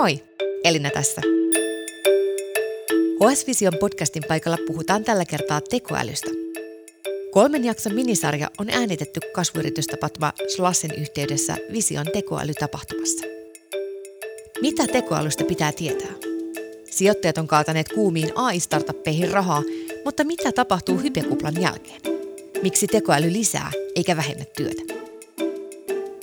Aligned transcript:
Moi, 0.00 0.22
Elina 0.64 0.90
tässä. 0.90 1.20
OS 3.20 3.46
Vision 3.46 3.72
podcastin 3.80 4.22
paikalla 4.28 4.58
puhutaan 4.66 5.04
tällä 5.04 5.24
kertaa 5.24 5.60
tekoälystä. 5.60 6.30
Kolmen 7.32 7.64
jakson 7.64 7.94
minisarja 7.94 8.50
on 8.58 8.70
äänitetty 8.70 9.20
kasvuyritystapahtuma 9.34 10.32
Slassen 10.56 10.90
yhteydessä 10.94 11.56
Vision 11.72 12.06
tekoälytapahtumassa. 12.12 13.26
Mitä 14.60 14.86
tekoälystä 14.86 15.44
pitää 15.44 15.72
tietää? 15.72 16.12
Sijoittajat 16.90 17.38
on 17.38 17.46
kaataneet 17.46 17.88
kuumiin 17.88 18.32
AI-startuppeihin 18.34 19.30
rahaa, 19.30 19.62
mutta 20.04 20.24
mitä 20.24 20.52
tapahtuu 20.52 20.98
hypekuplan 20.98 21.62
jälkeen? 21.62 22.00
Miksi 22.62 22.86
tekoäly 22.86 23.32
lisää 23.32 23.72
eikä 23.96 24.16
vähennä 24.16 24.44
työtä? 24.56 24.89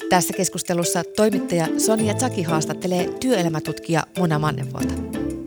Tässä 0.10 0.34
keskustelussa 0.34 1.04
toimittaja 1.16 1.68
Sonia 1.78 2.14
Tsaki 2.14 2.44
haastattelee 2.44 3.10
työelämätutkija 3.20 4.04
Mona 4.20 4.40
Mannevuota. 4.40 4.94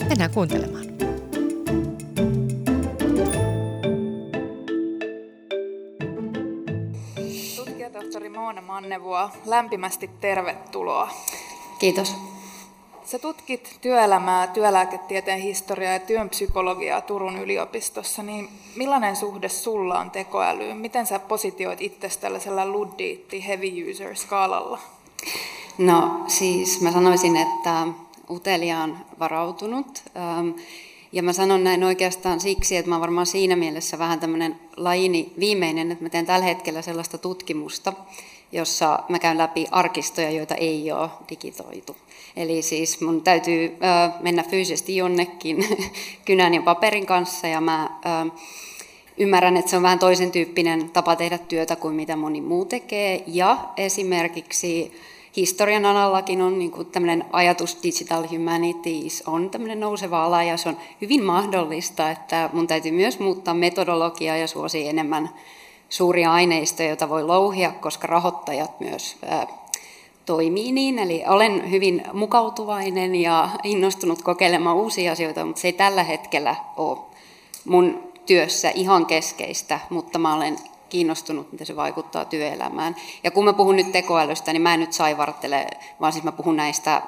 Mennään 0.08 0.30
kuuntelemaan. 0.30 0.84
Tutkijatohtori 7.56 8.28
Moona 8.28 8.62
Mannevuo, 8.62 9.30
lämpimästi 9.46 10.10
tervetuloa. 10.20 11.10
Kiitos. 11.78 12.14
Sä 13.04 13.18
tutkit 13.18 13.78
työelämää, 13.80 14.46
työlääketieteen 14.46 15.40
historiaa 15.40 15.92
ja 15.92 15.98
työn 15.98 16.28
psykologiaa 16.28 17.00
Turun 17.00 17.38
yliopistossa, 17.38 18.22
niin 18.22 18.48
millainen 18.76 19.16
suhde 19.16 19.48
sulla 19.48 19.98
on 19.98 20.10
tekoälyyn? 20.10 20.76
Miten 20.76 21.06
sä 21.06 21.18
positioit 21.18 21.82
itse 21.82 22.08
tällaisella 22.20 22.66
luddiitti 22.66 23.46
heavy 23.46 23.90
user 23.90 24.16
skaalalla? 24.16 24.78
No 25.78 26.24
siis 26.28 26.80
mä 26.80 26.92
sanoisin, 26.92 27.36
että 27.36 27.86
Utelia 28.30 28.78
on 28.78 28.98
varautunut. 29.18 30.02
Ähm, 30.16 30.48
ja 31.12 31.22
mä 31.22 31.32
sanon 31.32 31.64
näin 31.64 31.84
oikeastaan 31.84 32.40
siksi, 32.40 32.76
että 32.76 32.88
mä 32.88 32.94
oon 32.94 33.00
varmaan 33.00 33.26
siinä 33.26 33.56
mielessä 33.56 33.98
vähän 33.98 34.20
tämmöinen 34.20 34.60
lajini 34.76 35.32
viimeinen, 35.40 35.92
että 35.92 36.04
mä 36.04 36.08
teen 36.10 36.26
tällä 36.26 36.44
hetkellä 36.44 36.82
sellaista 36.82 37.18
tutkimusta, 37.18 37.92
jossa 38.52 38.98
mä 39.08 39.18
käyn 39.18 39.38
läpi 39.38 39.66
arkistoja, 39.70 40.30
joita 40.30 40.54
ei 40.54 40.92
ole 40.92 41.10
digitoitu. 41.30 41.96
Eli 42.36 42.62
siis 42.62 43.00
mun 43.00 43.22
täytyy 43.22 43.76
mennä 44.20 44.42
fyysisesti 44.42 44.96
jonnekin 44.96 45.64
kynän 46.26 46.54
ja 46.54 46.62
paperin 46.62 47.06
kanssa 47.06 47.46
ja 47.46 47.60
mä 47.60 47.90
ymmärrän, 49.18 49.56
että 49.56 49.70
se 49.70 49.76
on 49.76 49.82
vähän 49.82 49.98
toisen 49.98 50.30
tyyppinen 50.30 50.90
tapa 50.90 51.16
tehdä 51.16 51.38
työtä 51.38 51.76
kuin 51.76 51.94
mitä 51.94 52.16
moni 52.16 52.40
muu 52.40 52.64
tekee. 52.64 53.24
Ja 53.26 53.58
esimerkiksi 53.76 54.92
historian 55.36 55.86
alallakin 55.86 56.42
on 56.42 56.58
niin 56.58 56.72
tämmöinen 56.92 57.24
ajatus 57.32 57.78
digital 57.82 58.28
humanities 58.30 59.22
on 59.26 59.50
tämmöinen 59.50 59.80
nouseva 59.80 60.24
ala 60.24 60.42
ja 60.42 60.56
se 60.56 60.68
on 60.68 60.76
hyvin 61.00 61.22
mahdollista, 61.22 62.10
että 62.10 62.50
mun 62.52 62.66
täytyy 62.66 62.92
myös 62.92 63.18
muuttaa 63.18 63.54
metodologiaa 63.54 64.36
ja 64.36 64.46
suosi 64.46 64.88
enemmän 64.88 65.30
suuria 65.90 66.32
aineistoja, 66.32 66.88
joita 66.88 67.08
voi 67.08 67.24
louhia, 67.24 67.72
koska 67.80 68.06
rahoittajat 68.06 68.80
myös 68.80 69.16
toimii 70.26 70.72
niin. 70.72 70.98
Eli 70.98 71.24
olen 71.28 71.70
hyvin 71.70 72.02
mukautuvainen 72.12 73.14
ja 73.14 73.48
innostunut 73.64 74.22
kokeilemaan 74.22 74.76
uusia 74.76 75.12
asioita, 75.12 75.44
mutta 75.44 75.60
se 75.60 75.68
ei 75.68 75.72
tällä 75.72 76.02
hetkellä 76.02 76.56
ole 76.76 76.98
mun 77.64 78.02
työssä 78.26 78.70
ihan 78.74 79.06
keskeistä, 79.06 79.80
mutta 79.90 80.18
mä 80.18 80.34
olen 80.34 80.56
kiinnostunut, 80.88 81.52
miten 81.52 81.66
se 81.66 81.76
vaikuttaa 81.76 82.24
työelämään. 82.24 82.96
Ja 83.24 83.30
kun 83.30 83.44
mä 83.44 83.52
puhun 83.52 83.76
nyt 83.76 83.92
tekoälystä, 83.92 84.52
niin 84.52 84.62
mä 84.62 84.74
en 84.74 84.80
nyt 84.80 84.92
saivartele, 84.92 85.66
vaan 86.00 86.12
siis 86.12 86.24
mä 86.24 86.32
puhun 86.32 86.56
näistä 86.56 87.02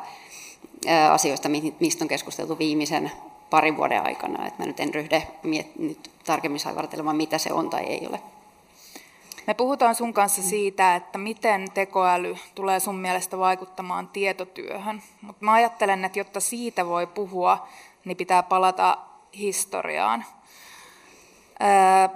asioista, 1.12 1.48
mistä 1.80 2.04
on 2.04 2.08
keskusteltu 2.08 2.58
viimeisen 2.58 3.12
parin 3.50 3.76
vuoden 3.76 4.02
aikana. 4.06 4.46
Että 4.46 4.62
mä 4.62 4.66
nyt 4.66 4.80
en 4.80 4.94
ryhde 4.94 5.28
miet- 5.42 5.78
nyt 5.78 6.10
tarkemmin 6.24 6.60
saivartelemaan, 6.60 7.16
mitä 7.16 7.38
se 7.38 7.52
on 7.52 7.70
tai 7.70 7.82
ei 7.84 8.06
ole. 8.06 8.20
Me 9.46 9.54
puhutaan 9.54 9.94
sun 9.94 10.14
kanssa 10.14 10.42
siitä, 10.42 10.96
että 10.96 11.18
miten 11.18 11.70
tekoäly 11.74 12.36
tulee 12.54 12.80
sun 12.80 12.96
mielestä 12.96 13.38
vaikuttamaan 13.38 14.08
tietotyöhön. 14.08 15.02
Mutta 15.22 15.44
mä 15.44 15.52
ajattelen, 15.52 16.04
että 16.04 16.18
jotta 16.18 16.40
siitä 16.40 16.86
voi 16.86 17.06
puhua, 17.06 17.66
niin 18.04 18.16
pitää 18.16 18.42
palata 18.42 18.98
historiaan. 19.38 20.24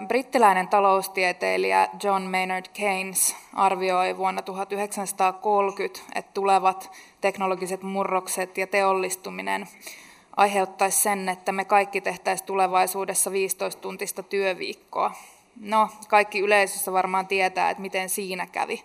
Brittiläinen 0.09 0.69
taloustieteilijä 0.69 1.89
John 2.03 2.23
Maynard 2.23 2.67
Keynes 2.73 3.37
arvioi 3.55 4.17
vuonna 4.17 4.43
1930, 4.43 6.01
että 6.15 6.31
tulevat 6.35 6.91
teknologiset 7.21 7.83
murrokset 7.83 8.59
ja 8.59 8.67
teollistuminen 8.67 9.69
aiheuttaisi 10.37 11.03
sen, 11.03 11.29
että 11.29 11.53
me 11.53 11.65
kaikki 11.65 12.01
tehtäisiin 12.01 12.47
tulevaisuudessa 12.47 13.31
15-tuntista 13.31 14.23
työviikkoa. 14.23 15.13
No, 15.61 15.89
kaikki 16.09 16.39
yleisössä 16.39 16.93
varmaan 16.93 17.27
tietää, 17.27 17.71
että 17.71 17.81
miten 17.81 18.09
siinä 18.09 18.47
kävi. 18.47 18.83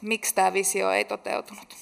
Miksi 0.00 0.34
tämä 0.34 0.52
visio 0.52 0.90
ei 0.90 1.04
toteutunut? 1.04 1.76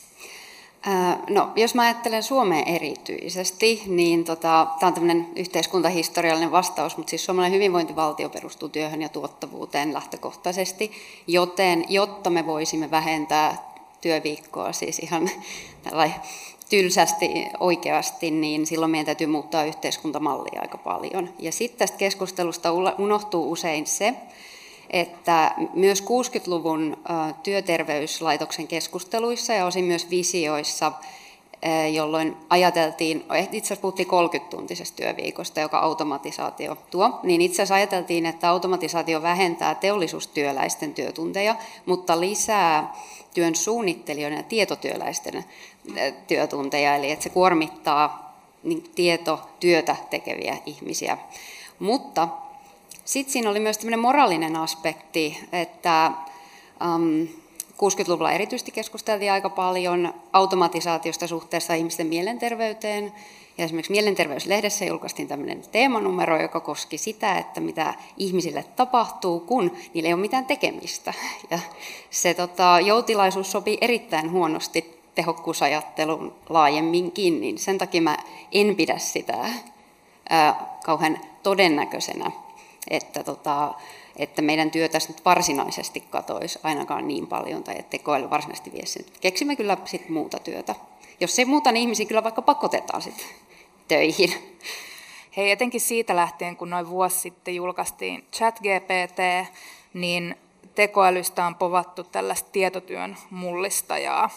No, 1.31 1.53
jos 1.57 1.75
mä 1.75 1.83
ajattelen 1.83 2.23
Suomea 2.23 2.63
erityisesti, 2.67 3.83
niin 3.87 4.25
tota, 4.25 4.67
tämä 4.81 4.89
on 4.89 4.95
tämmöinen 4.95 5.29
yhteiskuntahistoriallinen 5.37 6.53
vastaus, 6.53 6.97
mutta 6.97 7.11
siis 7.11 7.25
suomalainen 7.25 7.57
hyvinvointivaltio 7.57 8.29
perustuu 8.29 8.69
työhön 8.69 9.03
ja 9.03 9.09
tuottavuuteen 9.09 9.95
lähtökohtaisesti, 9.95 10.93
joten 11.27 11.85
jotta 11.89 12.31
me 12.31 12.47
voisimme 12.47 12.91
vähentää 12.91 13.73
työviikkoa, 14.01 14.73
siis 14.73 14.99
ihan 14.99 15.31
tylsästi 16.69 17.47
oikeasti, 17.61 18.31
niin 18.31 18.67
silloin 18.67 18.91
meidän 18.91 19.07
täytyy 19.07 19.27
muuttaa 19.27 19.65
yhteiskuntamallia 19.65 20.61
aika 20.61 20.79
paljon. 20.79 21.29
Ja 21.39 21.53
sitten 21.53 21.79
tästä 21.79 21.97
keskustelusta 21.97 22.73
unohtuu 22.99 23.51
usein 23.51 23.87
se, 23.87 24.15
että 24.91 25.55
myös 25.75 26.03
60-luvun 26.03 26.97
työterveyslaitoksen 27.43 28.69
keskusteluissa 28.69 29.53
ja 29.53 29.67
osin 29.67 29.85
myös 29.85 30.11
visioissa, 30.11 30.93
jolloin 31.93 32.37
ajateltiin, 32.51 33.25
itse 33.53 33.59
asiassa 33.59 33.83
puhuttiin 33.83 34.09
30-tuntisesta 34.09 34.97
työviikosta, 34.97 35.61
joka 35.61 35.79
automatisaatio 35.79 36.77
tuo, 36.91 37.21
niin 37.23 37.41
itse 37.41 37.55
asiassa 37.55 37.75
ajateltiin, 37.75 38.27
että 38.27 38.51
automatisaatio 38.51 39.23
vähentää 39.23 39.75
teollisuustyöläisten 39.75 40.95
työtunteja, 40.95 41.57
mutta 41.87 42.21
lisää 42.21 42.95
työn 43.35 43.55
suunnittelijoiden 43.55 44.37
ja 44.37 44.43
tietotyöläisten 44.43 45.45
työtunteja, 46.27 46.97
eli 46.97 47.11
että 47.11 47.23
se 47.23 47.31
kuormittaa 47.31 48.29
niin 48.63 48.85
tietotyötä 48.95 49.97
tekeviä 50.11 50.57
ihmisiä. 50.67 51.19
Mutta 51.79 52.29
sitten 53.05 53.33
siinä 53.33 53.51
oli 53.51 53.61
myös 53.61 53.79
tämmöinen 53.79 54.01
moraalinen 54.01 54.57
aspekti, 54.57 55.39
että 55.53 56.11
um, 56.95 57.29
60-luvulla 57.79 58.33
erityisesti 58.33 58.73
keskusteltiin 58.73 59.33
aika 59.33 59.51
paljon 59.51 60.15
automatisaatiosta 60.33 61.27
suhteessa 61.27 61.75
ihmisten 61.75 62.07
mielenterveyteen. 62.07 63.13
Ja 63.59 63.65
esimerkiksi 63.65 63.93
Mielenterveyslehdessä 63.93 64.85
julkaistiin 64.85 65.29
tämmöinen 65.29 65.63
teemanumero, 65.73 66.43
joka 66.43 66.61
koski 66.61 66.99
sitä, 66.99 67.39
että 67.39 67.61
mitä 67.61 67.95
ihmisille 68.17 68.65
tapahtuu, 68.77 69.41
kun 69.41 69.77
niillä 69.95 70.07
ei 70.07 70.13
ole 70.15 70.21
mitään 70.21 70.47
tekemistä. 70.47 71.15
Ja 71.51 71.59
se 72.11 72.35
tota, 72.35 72.81
joutilaisuus 72.85 73.53
sopii 73.53 73.79
erittäin 73.81 74.31
huonosti 74.31 74.98
tehokkuusajattelun 75.19 76.35
laajemminkin, 76.49 77.41
niin 77.41 77.59
sen 77.59 77.79
takia 77.79 78.03
mä 78.03 78.17
en 78.53 78.77
pidä 78.77 78.99
sitä 78.99 79.35
ää, 80.29 80.79
kauhean 80.85 81.19
todennäköisenä, 81.43 82.31
että, 82.91 83.25
tota, 83.25 83.75
että 84.17 84.43
meidän 84.43 84.71
työ 84.71 84.89
tässä 84.89 85.13
nyt 85.13 85.25
varsinaisesti 85.25 86.01
katoisi 86.01 86.59
ainakaan 86.63 87.09
niin 87.09 87.27
paljon, 87.27 87.65
tai 87.65 87.79
että 87.79 87.91
tekoäly 87.91 88.31
varsinaisesti 88.31 88.73
vie 88.73 88.87
sen. 88.87 89.05
Keksimme 89.21 89.57
kyllä 89.57 89.77
sit 89.85 90.09
muuta 90.09 90.39
työtä. 90.39 90.75
Jos 91.21 91.39
ei 91.39 91.45
muuta, 91.45 91.73
niin 91.73 91.83
ihmisiä 91.83 92.07
kyllä 92.07 92.23
vaikka 92.23 92.43
pakotetaan 92.43 93.03
sitten 93.03 93.27
töihin. 93.89 94.59
Hei, 95.37 95.51
etenkin 95.51 95.81
siitä 95.81 96.17
lähtien, 96.17 96.57
kun 96.57 96.71
noin 96.71 96.89
vuosi 96.89 97.19
sitten 97.19 97.55
julkaistiin 97.55 98.25
ChatGPT, 98.33 99.51
niin 99.95 100.37
tekoälystä 100.75 101.47
on 101.47 101.55
povattu 101.55 102.05
tällaista 102.05 102.51
tietotyön 102.53 103.17
mullistajaa. 103.31 104.31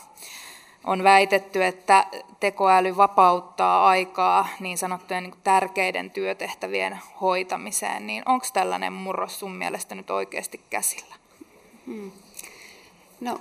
On 0.85 1.03
väitetty, 1.03 1.63
että 1.63 2.05
tekoäly 2.39 2.97
vapauttaa 2.97 3.87
aikaa 3.87 4.47
niin 4.59 4.77
sanottujen 4.77 5.23
niin 5.23 5.33
tärkeiden 5.43 6.11
työtehtävien 6.11 6.99
hoitamiseen, 7.21 8.07
niin 8.07 8.23
onko 8.25 8.45
tällainen 8.53 8.93
murros 8.93 9.39
sun 9.39 9.55
mielestä 9.55 9.95
nyt 9.95 10.09
oikeasti 10.09 10.61
käsillä? 10.69 11.15
Hmm. 11.85 12.11
No 13.21 13.39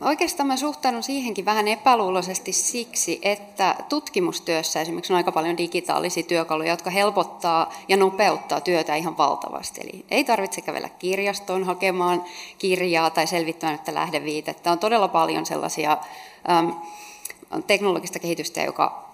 oikeastaan 0.00 0.46
mä 0.46 0.56
suhtaudun 0.56 1.02
siihenkin 1.02 1.44
vähän 1.44 1.68
epäluuloisesti 1.68 2.52
siksi, 2.52 3.18
että 3.22 3.76
tutkimustyössä 3.88 4.80
esimerkiksi 4.80 5.12
on 5.12 5.16
aika 5.16 5.32
paljon 5.32 5.56
digitaalisia 5.56 6.22
työkaluja, 6.22 6.70
jotka 6.72 6.90
helpottaa 6.90 7.72
ja 7.88 7.96
nopeuttaa 7.96 8.60
työtä 8.60 8.94
ihan 8.94 9.18
valtavasti. 9.18 9.80
Eli 9.80 10.04
ei 10.10 10.24
tarvitse 10.24 10.60
kävellä 10.60 10.88
kirjastoon 10.88 11.64
hakemaan 11.64 12.24
kirjaa 12.58 13.10
tai 13.10 13.26
selvittämään 13.26 13.74
että 13.74 13.94
lähdeviitettä. 13.94 14.72
On 14.72 14.78
todella 14.78 15.08
paljon 15.08 15.46
sellaisia 15.46 15.98
teknologista 17.66 18.18
kehitystä, 18.18 18.60
joka 18.60 19.08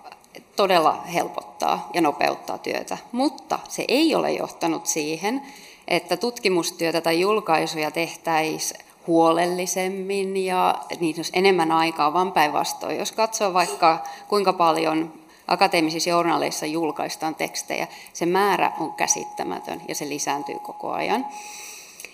todella 0.56 1.02
helpottaa 1.14 1.90
ja 1.94 2.00
nopeuttaa 2.00 2.58
työtä, 2.58 2.98
mutta 3.12 3.58
se 3.68 3.84
ei 3.88 4.14
ole 4.14 4.32
johtanut 4.32 4.86
siihen, 4.86 5.42
että 5.88 6.16
tutkimustyötä 6.16 7.00
tai 7.00 7.20
julkaisuja 7.20 7.90
tehtäisiin 7.90 8.80
huolellisemmin 9.06 10.36
ja 10.36 10.74
niitä 11.00 11.18
olisi 11.18 11.32
enemmän 11.34 11.72
aikaa, 11.72 12.12
vaan 12.12 12.32
päinvastoin. 12.32 12.98
Jos 12.98 13.12
katsoo 13.12 13.54
vaikka 13.54 14.04
kuinka 14.28 14.52
paljon 14.52 15.12
akateemisissa 15.46 16.10
journaleissa 16.10 16.66
julkaistaan 16.66 17.34
tekstejä, 17.34 17.86
se 18.12 18.26
määrä 18.26 18.72
on 18.80 18.92
käsittämätön 18.92 19.82
ja 19.88 19.94
se 19.94 20.08
lisääntyy 20.08 20.58
koko 20.58 20.90
ajan. 20.90 21.26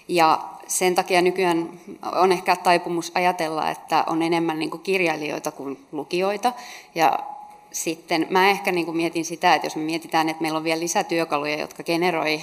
Ja 0.09 0.45
sen 0.69 0.95
takia 0.95 1.23
nykyään 1.23 1.81
on 2.13 2.33
ehkä 2.33 2.57
taipumus 2.57 3.13
ajatella, 3.15 3.71
että 3.71 4.05
on 4.07 4.23
enemmän 4.23 4.59
niin 4.59 4.71
kuin 4.71 4.83
kirjailijoita 4.83 5.51
kuin 5.51 5.87
lukijoita. 5.93 6.53
Ja 6.95 7.19
sitten 7.73 8.27
mä 8.31 8.51
ehkä 8.51 8.73
niin 8.73 8.87
kuin 8.87 8.97
mietin 8.97 9.25
sitä, 9.25 9.55
että 9.55 9.67
jos 9.67 9.77
me 9.77 9.83
mietitään, 9.83 10.29
että 10.29 10.43
meillä 10.43 10.57
on 10.57 10.65
vielä 10.65 10.81
lisätyökaluja, 10.81 11.59
jotka 11.59 11.83
generoi 11.83 12.41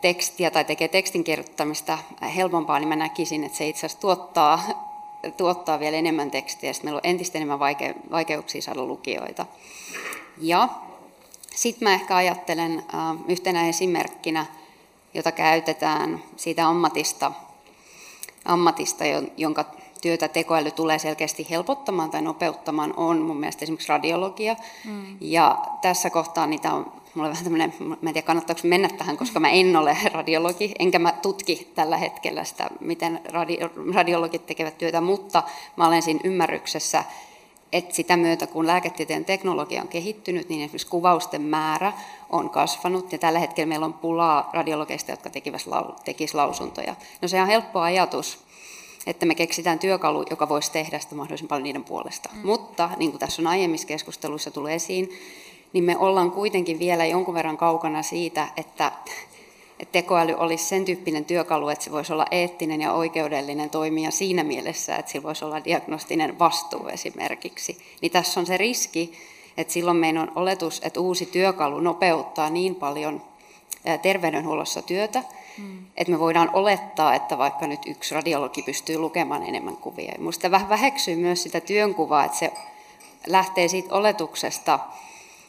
tekstiä 0.00 0.50
tai 0.50 0.64
tekee 0.64 0.88
tekstin 0.88 1.24
kirjoittamista 1.24 1.98
helpompaa, 2.36 2.78
niin 2.78 2.88
mä 2.88 2.96
näkisin, 2.96 3.44
että 3.44 3.58
se 3.58 3.68
itse 3.68 3.86
asiassa 3.86 4.00
tuottaa, 4.00 4.60
tuottaa 5.36 5.80
vielä 5.80 5.96
enemmän 5.96 6.30
tekstiä, 6.30 6.72
sitten 6.72 6.86
meillä 6.86 7.00
on 7.04 7.10
entistä 7.10 7.38
enemmän 7.38 7.58
vaike, 7.58 7.94
vaikeuksia 8.10 8.62
saada 8.62 8.84
lukijoita. 8.84 9.46
Ja 10.40 10.68
sitten 11.54 11.88
mä 11.88 11.94
ehkä 11.94 12.16
ajattelen 12.16 12.82
yhtenä 13.28 13.68
esimerkkinä, 13.68 14.46
jota 15.18 15.32
käytetään 15.32 16.22
siitä 16.36 16.68
ammatista, 16.68 17.32
ammatista 18.44 19.04
jonka 19.36 19.64
työtä 20.02 20.28
tekoäly 20.28 20.70
tulee 20.70 20.98
selkeästi 20.98 21.46
helpottamaan 21.50 22.10
tai 22.10 22.22
nopeuttamaan, 22.22 22.94
on 22.96 23.18
mun 23.22 23.36
mielestä 23.36 23.64
esimerkiksi 23.64 23.88
radiologia. 23.88 24.56
Mm. 24.84 25.16
Ja 25.20 25.58
tässä 25.82 26.10
kohtaa 26.10 26.46
niitä 26.46 26.72
on 26.72 26.92
mulla 27.14 27.28
on 27.28 27.32
vähän 27.32 27.44
tämmöinen, 27.44 27.74
mä 27.78 27.94
en 27.94 28.14
tiedä 28.14 28.22
kannattaako 28.22 28.60
mennä 28.64 28.88
tähän, 28.88 29.16
koska 29.16 29.40
mä 29.40 29.48
en 29.50 29.76
ole 29.76 29.96
radiologi, 30.12 30.74
enkä 30.78 30.98
mä 30.98 31.12
tutki 31.12 31.72
tällä 31.74 31.96
hetkellä 31.96 32.44
sitä, 32.44 32.70
miten 32.80 33.20
radio, 33.24 33.70
radiologit 33.94 34.46
tekevät 34.46 34.78
työtä, 34.78 35.00
mutta 35.00 35.42
mä 35.76 35.86
olen 35.86 36.02
siinä 36.02 36.20
ymmärryksessä, 36.24 37.04
että 37.72 37.94
sitä 37.94 38.16
myötä, 38.16 38.46
kun 38.46 38.66
lääketieteen 38.66 39.24
teknologia 39.24 39.82
on 39.82 39.88
kehittynyt, 39.88 40.48
niin 40.48 40.60
esimerkiksi 40.60 40.86
kuvausten 40.86 41.42
määrä 41.42 41.92
on 42.30 42.50
kasvanut, 42.50 43.12
ja 43.12 43.18
tällä 43.18 43.38
hetkellä 43.38 43.68
meillä 43.68 43.86
on 43.86 43.92
pulaa 43.92 44.50
radiologeista, 44.52 45.10
jotka 45.10 45.30
tekisivät 46.04 46.34
lausuntoja. 46.34 46.94
No 47.22 47.28
se 47.28 47.40
on 47.40 47.46
helppo 47.46 47.80
ajatus, 47.80 48.38
että 49.06 49.26
me 49.26 49.34
keksitään 49.34 49.78
työkalu, 49.78 50.24
joka 50.30 50.48
voisi 50.48 50.72
tehdä 50.72 50.98
sitä 50.98 51.14
mahdollisimman 51.14 51.48
paljon 51.48 51.64
niiden 51.64 51.84
puolesta. 51.84 52.30
Mm. 52.32 52.46
Mutta, 52.46 52.90
niin 52.96 53.10
kuin 53.10 53.20
tässä 53.20 53.42
on 53.42 53.46
aiemmissa 53.46 53.86
keskusteluissa 53.86 54.50
tullut 54.50 54.70
esiin, 54.70 55.10
niin 55.72 55.84
me 55.84 55.96
ollaan 55.96 56.30
kuitenkin 56.30 56.78
vielä 56.78 57.06
jonkun 57.06 57.34
verran 57.34 57.56
kaukana 57.56 58.02
siitä, 58.02 58.48
että, 58.56 58.92
että 59.80 59.92
tekoäly 59.92 60.34
olisi 60.36 60.64
sen 60.64 60.84
tyyppinen 60.84 61.24
työkalu, 61.24 61.68
että 61.68 61.84
se 61.84 61.92
voisi 61.92 62.12
olla 62.12 62.26
eettinen 62.30 62.80
ja 62.80 62.92
oikeudellinen 62.92 63.70
toimija 63.70 64.10
siinä 64.10 64.44
mielessä, 64.44 64.96
että 64.96 65.12
sillä 65.12 65.22
voisi 65.22 65.44
olla 65.44 65.64
diagnostinen 65.64 66.38
vastuu 66.38 66.88
esimerkiksi. 66.88 67.78
Niin 68.00 68.12
tässä 68.12 68.40
on 68.40 68.46
se 68.46 68.56
riski, 68.56 69.12
että 69.58 69.72
silloin 69.72 69.96
meidän 69.96 70.22
on 70.22 70.32
oletus, 70.34 70.80
että 70.84 71.00
uusi 71.00 71.26
työkalu 71.26 71.80
nopeuttaa 71.80 72.50
niin 72.50 72.74
paljon 72.74 73.22
terveydenhuollossa 74.02 74.82
työtä, 74.82 75.24
mm. 75.58 75.86
että 75.96 76.12
me 76.12 76.18
voidaan 76.18 76.50
olettaa, 76.52 77.14
että 77.14 77.38
vaikka 77.38 77.66
nyt 77.66 77.80
yksi 77.86 78.14
radiologi 78.14 78.62
pystyy 78.62 78.98
lukemaan 78.98 79.42
enemmän 79.42 79.76
kuvia. 79.76 80.14
Minusta 80.18 80.50
vähän 80.50 80.68
väheksyy 80.68 81.16
myös 81.16 81.42
sitä 81.42 81.60
työnkuvaa, 81.60 82.24
että 82.24 82.38
se 82.38 82.52
lähtee 83.26 83.68
siitä 83.68 83.94
oletuksesta, 83.94 84.78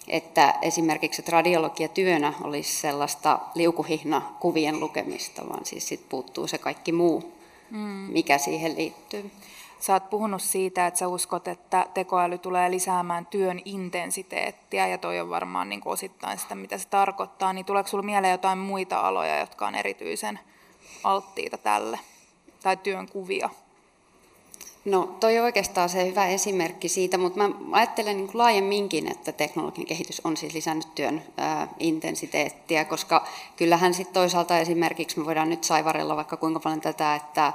että 0.08 0.54
esimerkiksi 0.62 1.22
että 1.22 1.32
radiologia 1.32 1.88
työnä 1.88 2.34
olisi 2.42 2.76
sellaista 2.76 3.40
liukuhihna 3.56 4.22
kuvien 4.40 4.80
lukemista, 4.80 5.50
vaan 5.50 5.66
siis 5.66 5.88
sit 5.88 6.10
puuttuu 6.10 6.48
se 6.48 6.58
kaikki 6.58 6.92
muu, 6.92 7.34
mm. 7.72 7.78
mikä 8.12 8.38
siihen 8.38 8.76
liittyy. 8.78 9.32
Sä 9.80 9.94
oot 9.94 10.10
puhunut 10.10 10.42
siitä, 10.42 10.88
että 10.88 10.98
sä 10.98 11.08
uskot, 11.08 11.48
että 11.48 11.86
tekoäly 11.94 12.38
tulee 12.38 12.72
lisäämään 12.72 13.26
työn 13.26 13.62
intensiteettiä, 13.66 14.88
ja 14.88 14.98
toi 14.98 15.20
on 15.20 15.30
varmaan 15.30 15.70
niin 15.70 15.82
osittain 15.86 16.38
sitä, 16.38 16.56
mitä 16.56 16.78
se 16.78 16.88
tarkoittaa. 16.88 17.54
Niin 17.54 17.66
tuleeko 17.66 17.90
sinulla 17.90 18.06
mieleen 18.06 18.32
jotain 18.32 18.58
muita 18.58 19.00
aloja, 19.00 19.40
jotka 19.40 19.68
on 19.68 19.76
erityisen 19.76 20.40
alttiita 21.04 21.58
tälle, 21.58 22.00
tai 22.64 22.78
työn 22.78 23.08
kuvia? 23.08 23.50
No 24.86 25.16
toi 25.20 25.38
on 25.38 25.44
oikeastaan 25.46 25.90
se 25.90 26.08
hyvä 26.08 26.28
esimerkki 26.28 26.90
siitä, 26.90 27.18
mutta 27.18 27.40
mä 27.40 27.56
ajattelen 27.72 28.18
niin 28.18 28.28
kuin 28.28 28.38
laajemminkin, 28.38 29.12
että 29.12 29.32
teknologian 29.32 29.88
kehitys 29.88 30.22
on 30.24 30.38
siis 30.38 30.54
lisännyt 30.54 30.96
työn 30.96 31.22
ää, 31.38 31.68
intensiteettiä, 31.80 32.86
koska 32.86 33.28
kyllähän 33.56 33.94
sitten 33.94 34.14
toisaalta 34.14 34.60
esimerkiksi 34.60 35.20
me 35.20 35.26
voidaan 35.26 35.50
nyt 35.50 35.64
saivarella 35.64 36.16
vaikka 36.16 36.38
kuinka 36.38 36.60
paljon 36.60 36.82
tätä, 36.82 37.16
että 37.16 37.54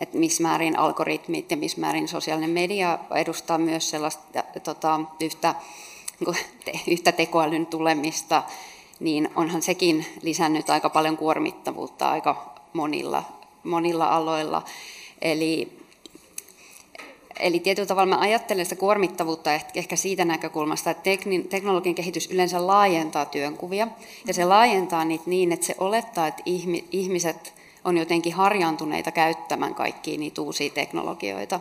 että 0.00 0.18
missä 0.18 0.42
määrin 0.42 0.78
algoritmit 0.78 1.50
ja 1.50 1.56
missä 1.56 1.80
määrin 1.80 2.08
sosiaalinen 2.08 2.50
media 2.50 2.98
edustaa 3.14 3.58
myös 3.58 3.90
sellaista 3.90 4.42
tota, 4.64 5.00
yhtä, 5.20 5.54
niin 6.20 6.80
yhtä 6.86 7.12
tekoälyn 7.12 7.66
tulemista, 7.66 8.42
niin 9.00 9.30
onhan 9.36 9.62
sekin 9.62 10.06
lisännyt 10.22 10.70
aika 10.70 10.90
paljon 10.90 11.16
kuormittavuutta 11.16 12.10
aika 12.10 12.54
monilla, 12.72 13.24
monilla 13.64 14.06
aloilla. 14.06 14.62
Eli 15.22 15.84
Eli 17.40 17.60
tietyllä 17.60 17.86
tavalla 17.86 18.16
mä 18.16 18.20
ajattelen 18.22 18.66
sitä 18.66 18.76
kuormittavuutta 18.76 19.50
ehkä 19.74 19.96
siitä 19.96 20.24
näkökulmasta, 20.24 20.90
että 20.90 21.10
teknologian 21.48 21.94
kehitys 21.94 22.30
yleensä 22.30 22.66
laajentaa 22.66 23.26
työnkuvia, 23.26 23.88
ja 24.26 24.34
se 24.34 24.44
laajentaa 24.44 25.04
niitä 25.04 25.24
niin, 25.26 25.52
että 25.52 25.66
se 25.66 25.74
olettaa, 25.78 26.26
että 26.26 26.42
ihmiset 26.92 27.54
on 27.84 27.98
jotenkin 27.98 28.32
harjaantuneita 28.32 29.12
käyttämään 29.12 29.74
kaikkia 29.74 30.18
niitä 30.18 30.42
uusia 30.42 30.70
teknologioita. 30.70 31.60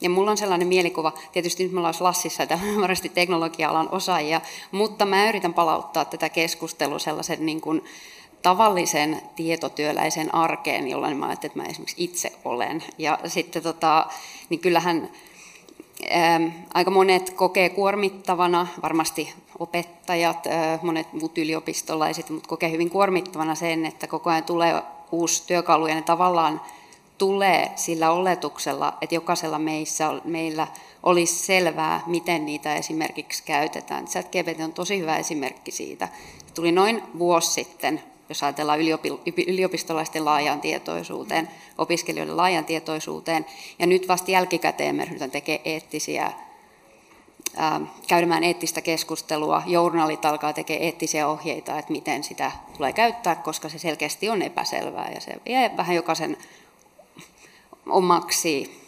Ja 0.00 0.10
mulla 0.10 0.30
on 0.30 0.36
sellainen 0.36 0.68
mielikuva, 0.68 1.12
tietysti 1.32 1.62
nyt 1.62 1.72
me 1.72 1.78
ollaan 1.78 1.94
Lassissa, 2.00 2.42
että 2.42 2.58
varmasti 2.80 3.08
teknologia-alan 3.08 3.88
osaajia, 3.92 4.40
mutta 4.72 5.06
mä 5.06 5.28
yritän 5.28 5.54
palauttaa 5.54 6.04
tätä 6.04 6.28
keskustelua 6.28 6.98
sellaisen 6.98 7.46
niin 7.46 7.60
kuin 7.60 7.84
tavallisen 8.42 9.22
tietotyöläisen 9.36 10.34
arkeen, 10.34 10.88
jolloin 10.88 11.16
mä 11.16 11.26
ajattelen, 11.26 11.50
että 11.50 11.62
mä 11.62 11.68
esimerkiksi 11.68 12.04
itse 12.04 12.32
olen. 12.44 12.84
Ja 12.98 13.18
sitten 13.26 13.62
tota, 13.62 14.06
niin 14.48 14.60
kyllähän 14.60 15.10
ää, 16.10 16.40
aika 16.74 16.90
monet 16.90 17.30
kokee 17.30 17.68
kuormittavana, 17.68 18.66
varmasti 18.82 19.34
opettajat, 19.58 20.46
ää, 20.46 20.78
monet 20.82 21.12
muut 21.12 21.38
yliopistolaiset, 21.38 22.30
mutta 22.30 22.48
kokee 22.48 22.70
hyvin 22.70 22.90
kuormittavana 22.90 23.54
sen, 23.54 23.86
että 23.86 24.06
koko 24.06 24.30
ajan 24.30 24.44
tulee 24.44 24.82
uusi 25.12 25.42
työkalu 25.46 25.86
ja 25.86 25.94
ne 25.94 26.02
tavallaan 26.02 26.60
tulee 27.18 27.72
sillä 27.76 28.10
oletuksella, 28.10 28.98
että 29.00 29.14
jokaisella 29.14 29.58
meissä, 29.58 30.20
meillä 30.24 30.66
olisi 31.02 31.34
selvää, 31.34 32.02
miten 32.06 32.46
niitä 32.46 32.74
esimerkiksi 32.74 33.42
käytetään. 33.42 34.06
ChatGPT 34.06 34.60
on 34.60 34.72
tosi 34.72 34.98
hyvä 34.98 35.16
esimerkki 35.16 35.70
siitä. 35.70 36.08
Se 36.46 36.54
tuli 36.54 36.72
noin 36.72 37.02
vuosi 37.18 37.50
sitten 37.50 38.02
jos 38.30 38.42
ajatellaan 38.42 38.80
yliopistolaisten 39.46 40.24
laajaan 40.24 40.60
tietoisuuteen, 40.60 41.48
opiskelijoiden 41.78 42.36
laajan 42.36 42.64
tietoisuuteen, 42.64 43.46
ja 43.78 43.86
nyt 43.86 44.08
vasta 44.08 44.30
jälkikäteen 44.30 44.96
me 44.96 45.04
ryhdytään 45.04 45.30
tekemään 45.30 45.62
eettisiä, 45.64 46.32
käymään 48.08 48.44
eettistä 48.44 48.80
keskustelua, 48.80 49.62
journaalit 49.66 50.24
alkaa 50.24 50.52
tekemään 50.52 50.84
eettisiä 50.84 51.28
ohjeita, 51.28 51.78
että 51.78 51.92
miten 51.92 52.24
sitä 52.24 52.52
tulee 52.76 52.92
käyttää, 52.92 53.34
koska 53.34 53.68
se 53.68 53.78
selkeästi 53.78 54.28
on 54.28 54.42
epäselvää, 54.42 55.10
ja 55.14 55.20
se 55.20 55.32
jää 55.46 55.76
vähän 55.76 55.96
jokaisen 55.96 56.36
omaksi 57.86 58.80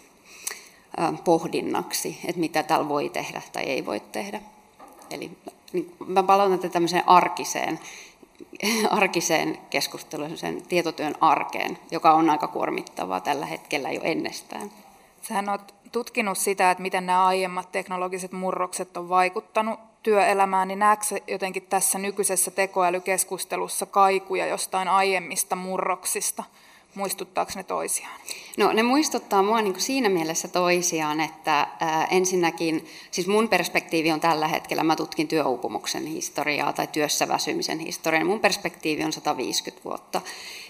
pohdinnaksi, 1.24 2.18
että 2.24 2.40
mitä 2.40 2.62
täällä 2.62 2.88
voi 2.88 3.08
tehdä 3.08 3.42
tai 3.52 3.62
ei 3.62 3.86
voi 3.86 4.00
tehdä. 4.00 4.40
Eli 5.10 5.30
niin 5.72 5.94
mä 6.06 6.22
palautan 6.22 6.58
tätä 6.58 6.72
tämmöiseen 6.72 7.08
arkiseen 7.08 7.80
arkiseen 8.90 9.58
keskusteluun, 9.70 10.38
sen 10.38 10.62
tietotyön 10.68 11.14
arkeen, 11.20 11.78
joka 11.90 12.12
on 12.12 12.30
aika 12.30 12.48
kuormittavaa 12.48 13.20
tällä 13.20 13.46
hetkellä 13.46 13.90
jo 13.90 14.00
ennestään. 14.02 14.70
Sähän 15.22 15.48
olet 15.48 15.74
tutkinut 15.92 16.38
sitä, 16.38 16.70
että 16.70 16.82
miten 16.82 17.06
nämä 17.06 17.26
aiemmat 17.26 17.72
teknologiset 17.72 18.32
murrokset 18.32 18.96
on 18.96 19.08
vaikuttanut 19.08 19.80
työelämään, 20.02 20.68
niin 20.68 20.78
näetkö 20.78 21.04
jotenkin 21.28 21.62
tässä 21.62 21.98
nykyisessä 21.98 22.50
tekoälykeskustelussa 22.50 23.86
kaikuja 23.86 24.46
jostain 24.46 24.88
aiemmista 24.88 25.56
murroksista? 25.56 26.44
Muistuttaako 26.94 27.52
ne 27.54 27.62
toisiaan? 27.62 28.20
No 28.56 28.72
ne 28.72 28.82
muistuttaa 28.82 29.42
mua 29.42 29.62
niin 29.62 29.72
kuin 29.72 29.82
siinä 29.82 30.08
mielessä 30.08 30.48
toisiaan, 30.48 31.20
että 31.20 31.66
ää, 31.80 32.04
ensinnäkin, 32.10 32.86
siis 33.10 33.26
mun 33.26 33.48
perspektiivi 33.48 34.12
on 34.12 34.20
tällä 34.20 34.48
hetkellä, 34.48 34.84
mä 34.84 34.96
tutkin 34.96 35.28
työuupumuksen 35.28 36.06
historiaa 36.06 36.72
tai 36.72 36.86
työssä 36.86 37.28
väsymisen 37.28 37.78
historiaa, 37.78 38.24
mun 38.24 38.40
perspektiivi 38.40 39.04
on 39.04 39.12
150 39.12 39.84
vuotta. 39.84 40.20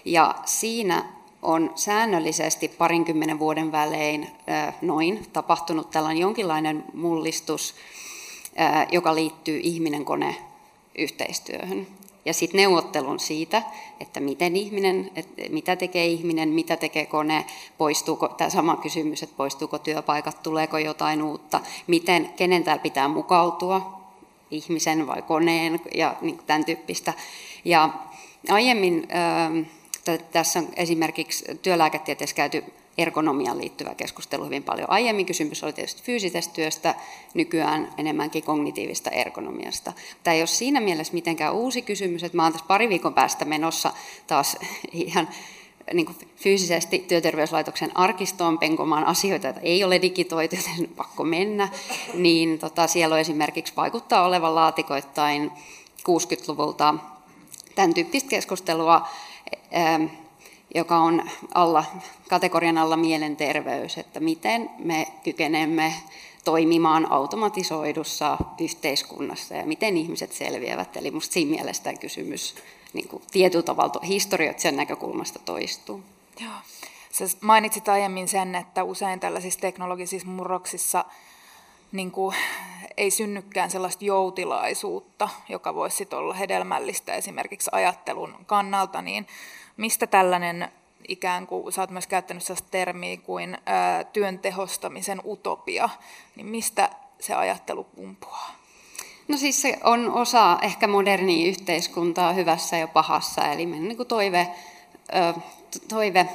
Ja 0.05 0.35
siinä 0.45 1.05
on 1.43 1.71
säännöllisesti 1.75 2.67
parinkymmenen 2.67 3.39
vuoden 3.39 3.71
välein 3.71 4.27
noin 4.81 5.25
tapahtunut 5.33 5.91
tällainen 5.91 6.21
jonkinlainen 6.21 6.83
mullistus, 6.93 7.75
joka 8.91 9.15
liittyy 9.15 9.59
ihminen-kone-yhteistyöhön. 9.63 11.87
Ja 12.25 12.33
sitten 12.33 12.57
neuvottelun 12.57 13.19
siitä, 13.19 13.61
että 13.99 14.19
miten 14.19 14.55
ihminen, 14.55 15.11
että 15.15 15.41
mitä 15.49 15.75
tekee 15.75 16.05
ihminen, 16.05 16.49
mitä 16.49 16.77
tekee 16.77 17.05
kone, 17.05 17.45
poistuuko, 17.77 18.27
tämä 18.27 18.49
sama 18.49 18.75
kysymys, 18.75 19.23
että 19.23 19.37
poistuuko 19.37 19.79
työpaikat, 19.79 20.43
tuleeko 20.43 20.77
jotain 20.77 21.23
uutta, 21.23 21.59
miten, 21.87 22.29
kenen 22.35 22.63
täällä 22.63 22.81
pitää 22.81 23.07
mukautua, 23.07 24.01
ihmisen 24.51 25.07
vai 25.07 25.21
koneen 25.21 25.79
ja 25.95 26.15
niin 26.21 26.39
tämän 26.47 26.65
tyyppistä. 26.65 27.13
Ja 27.65 27.89
aiemmin 28.49 29.07
tässä 30.31 30.59
on 30.59 30.67
esimerkiksi 30.75 31.45
työlääketieteessä 31.61 32.35
käyty 32.35 32.63
ergonomiaan 32.97 33.57
liittyvä 33.57 33.95
keskustelu 33.95 34.45
hyvin 34.45 34.63
paljon. 34.63 34.89
Aiemmin 34.89 35.25
kysymys 35.25 35.63
oli 35.63 35.73
tietysti 35.73 36.03
fyysisestä 36.03 36.53
työstä, 36.53 36.95
nykyään 37.33 37.93
enemmänkin 37.97 38.43
kognitiivista 38.43 39.09
ergonomiasta. 39.09 39.93
Tämä 40.23 40.33
ei 40.33 40.41
ole 40.41 40.47
siinä 40.47 40.81
mielessä 40.81 41.13
mitenkään 41.13 41.53
uusi 41.53 41.81
kysymys, 41.81 42.23
että 42.23 42.41
olen 42.41 42.51
tässä 42.51 42.67
pari 42.67 42.89
viikon 42.89 43.13
päästä 43.13 43.45
menossa 43.45 43.93
taas 44.27 44.57
ihan 44.91 45.29
niin 45.93 46.05
kuin 46.05 46.17
fyysisesti 46.35 46.99
työterveyslaitoksen 46.99 47.97
arkistoon 47.97 48.59
penkomaan 48.59 49.05
asioita, 49.05 49.49
että 49.49 49.61
ei 49.61 49.83
ole 49.83 50.01
digitoitu, 50.01 50.55
joten 50.55 50.89
pakko 50.95 51.23
mennä, 51.23 51.69
niin 52.13 52.59
tota, 52.59 52.87
siellä 52.87 53.13
on 53.13 53.19
esimerkiksi 53.21 53.73
vaikuttaa 53.75 54.25
olevan 54.25 54.55
laatikoittain 54.55 55.51
60-luvulta 56.09 56.95
tämän 57.75 57.93
tyyppistä 57.93 58.29
keskustelua, 58.29 59.07
joka 60.75 60.97
on 60.97 61.29
alla, 61.53 61.85
kategorian 62.29 62.77
alla 62.77 62.97
mielenterveys, 62.97 63.97
että 63.97 64.19
miten 64.19 64.69
me 64.79 65.07
kykenemme 65.23 65.93
toimimaan 66.43 67.11
automatisoidussa 67.11 68.37
yhteiskunnassa 68.59 69.55
ja 69.55 69.65
miten 69.65 69.97
ihmiset 69.97 70.31
selviävät. 70.31 70.97
Eli 70.97 71.11
minusta 71.11 71.33
siinä 71.33 71.51
mielessä 71.51 71.83
tämä 71.83 71.97
kysymys 71.97 72.55
niin 72.93 73.07
kuin 73.07 73.23
tietyllä 73.31 73.63
tavalla 73.63 74.01
historioitsijan 74.07 74.75
näkökulmasta 74.75 75.39
toistuu. 75.39 76.03
Joo. 76.39 76.51
Sä 77.11 77.25
mainitsit 77.41 77.89
aiemmin 77.89 78.27
sen, 78.27 78.55
että 78.55 78.83
usein 78.83 79.19
tällaisissa 79.19 79.59
teknologisissa 79.59 80.27
murroksissa 80.27 81.05
niin 81.91 82.11
kuin, 82.11 82.35
ei 82.97 83.11
synnykään 83.11 83.71
sellaista 83.71 84.05
joutilaisuutta, 84.05 85.29
joka 85.49 85.75
voisi 85.75 86.07
olla 86.11 86.33
hedelmällistä 86.33 87.13
esimerkiksi 87.13 87.69
ajattelun 87.73 88.35
kannalta, 88.45 89.01
niin 89.01 89.27
mistä 89.77 90.07
tällainen 90.07 90.69
ikään 91.07 91.47
kuin, 91.47 91.73
sä 91.73 91.81
oot 91.81 91.89
myös 91.89 92.07
käyttänyt 92.07 92.43
sellaista 92.43 92.67
termiä 92.71 93.17
kuin 93.17 93.57
ää, 93.65 94.03
työn 94.03 94.39
tehostamisen 94.39 95.21
utopia, 95.25 95.89
niin 96.35 96.47
mistä 96.47 96.89
se 97.19 97.33
ajattelu 97.33 97.83
kumpuaa? 97.83 98.55
No 99.27 99.37
siis 99.37 99.61
se 99.61 99.79
on 99.83 100.13
osa 100.13 100.57
ehkä 100.61 100.87
modernia 100.87 101.47
yhteiskuntaa 101.47 102.33
hyvässä 102.33 102.77
ja 102.77 102.87
pahassa, 102.87 103.51
eli 103.51 103.65
niin 103.65 103.97
kuin 103.97 104.07
toive, 104.07 104.47
toive 105.89 106.29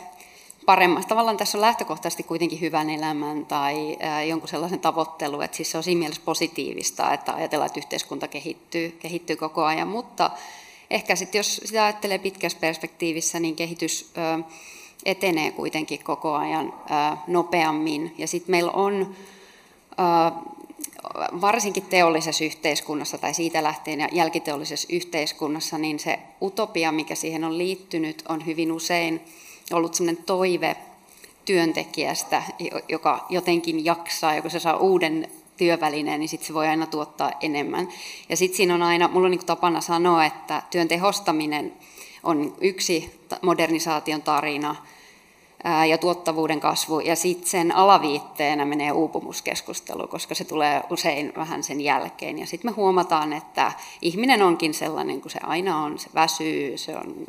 paremmasta. 0.68 1.08
Tavallaan 1.08 1.36
tässä 1.36 1.58
on 1.58 1.62
lähtökohtaisesti 1.62 2.22
kuitenkin 2.22 2.60
hyvän 2.60 2.90
elämän 2.90 3.46
tai 3.46 3.98
jonkun 4.28 4.48
sellaisen 4.48 4.80
tavoittelu, 4.80 5.40
että 5.40 5.56
siis 5.56 5.70
se 5.70 5.76
on 5.76 5.82
siinä 5.82 5.98
mielessä 5.98 6.22
positiivista, 6.24 7.12
että 7.12 7.34
ajatellaan, 7.34 7.66
että 7.66 7.80
yhteiskunta 7.80 8.28
kehittyy, 8.28 8.96
kehittyy 9.00 9.36
koko 9.36 9.64
ajan, 9.64 9.88
mutta 9.88 10.30
ehkä 10.90 11.16
sitten 11.16 11.38
jos 11.38 11.60
sitä 11.64 11.84
ajattelee 11.84 12.18
pitkässä 12.18 12.58
perspektiivissä, 12.60 13.40
niin 13.40 13.56
kehitys 13.56 14.12
etenee 15.04 15.50
kuitenkin 15.50 16.04
koko 16.04 16.34
ajan 16.34 16.74
nopeammin. 17.26 18.14
Ja 18.18 18.26
sitten 18.26 18.50
meillä 18.50 18.72
on 18.72 19.14
varsinkin 21.40 21.82
teollisessa 21.82 22.44
yhteiskunnassa 22.44 23.18
tai 23.18 23.34
siitä 23.34 23.62
lähtien 23.62 24.00
ja 24.00 24.08
jälkiteollisessa 24.12 24.88
yhteiskunnassa, 24.90 25.78
niin 25.78 25.98
se 25.98 26.18
utopia, 26.42 26.92
mikä 26.92 27.14
siihen 27.14 27.44
on 27.44 27.58
liittynyt, 27.58 28.22
on 28.28 28.46
hyvin 28.46 28.72
usein 28.72 29.20
ollut 29.74 29.94
sellainen 29.94 30.24
toive 30.24 30.76
työntekijästä, 31.44 32.42
joka 32.88 33.26
jotenkin 33.28 33.84
jaksaa, 33.84 34.34
ja 34.34 34.42
kun 34.42 34.50
se 34.50 34.60
saa 34.60 34.76
uuden 34.76 35.28
työvälineen, 35.56 36.20
niin 36.20 36.28
sitten 36.28 36.46
se 36.46 36.54
voi 36.54 36.66
aina 36.66 36.86
tuottaa 36.86 37.32
enemmän. 37.40 37.88
Ja 38.28 38.36
sitten 38.36 38.56
siinä 38.56 38.74
on 38.74 38.82
aina, 38.82 39.08
mulla 39.08 39.26
on 39.26 39.30
niin 39.30 39.46
tapana 39.46 39.80
sanoa, 39.80 40.24
että 40.24 40.62
työn 40.70 40.88
tehostaminen 40.88 41.72
on 42.22 42.54
yksi 42.60 43.20
modernisaation 43.42 44.22
tarina, 44.22 44.76
ja 45.88 45.98
tuottavuuden 45.98 46.60
kasvu, 46.60 47.00
ja 47.00 47.16
sitten 47.16 47.48
sen 47.48 47.72
alaviitteenä 47.72 48.64
menee 48.64 48.92
uupumuskeskustelu, 48.92 50.06
koska 50.08 50.34
se 50.34 50.44
tulee 50.44 50.82
usein 50.90 51.32
vähän 51.36 51.62
sen 51.62 51.80
jälkeen. 51.80 52.38
Ja 52.38 52.46
sitten 52.46 52.70
me 52.70 52.74
huomataan, 52.74 53.32
että 53.32 53.72
ihminen 54.02 54.42
onkin 54.42 54.74
sellainen 54.74 55.20
kuin 55.20 55.32
se 55.32 55.38
aina 55.42 55.82
on, 55.82 55.98
se 55.98 56.08
väsyy, 56.14 56.78
se 56.78 56.96
on, 56.96 57.26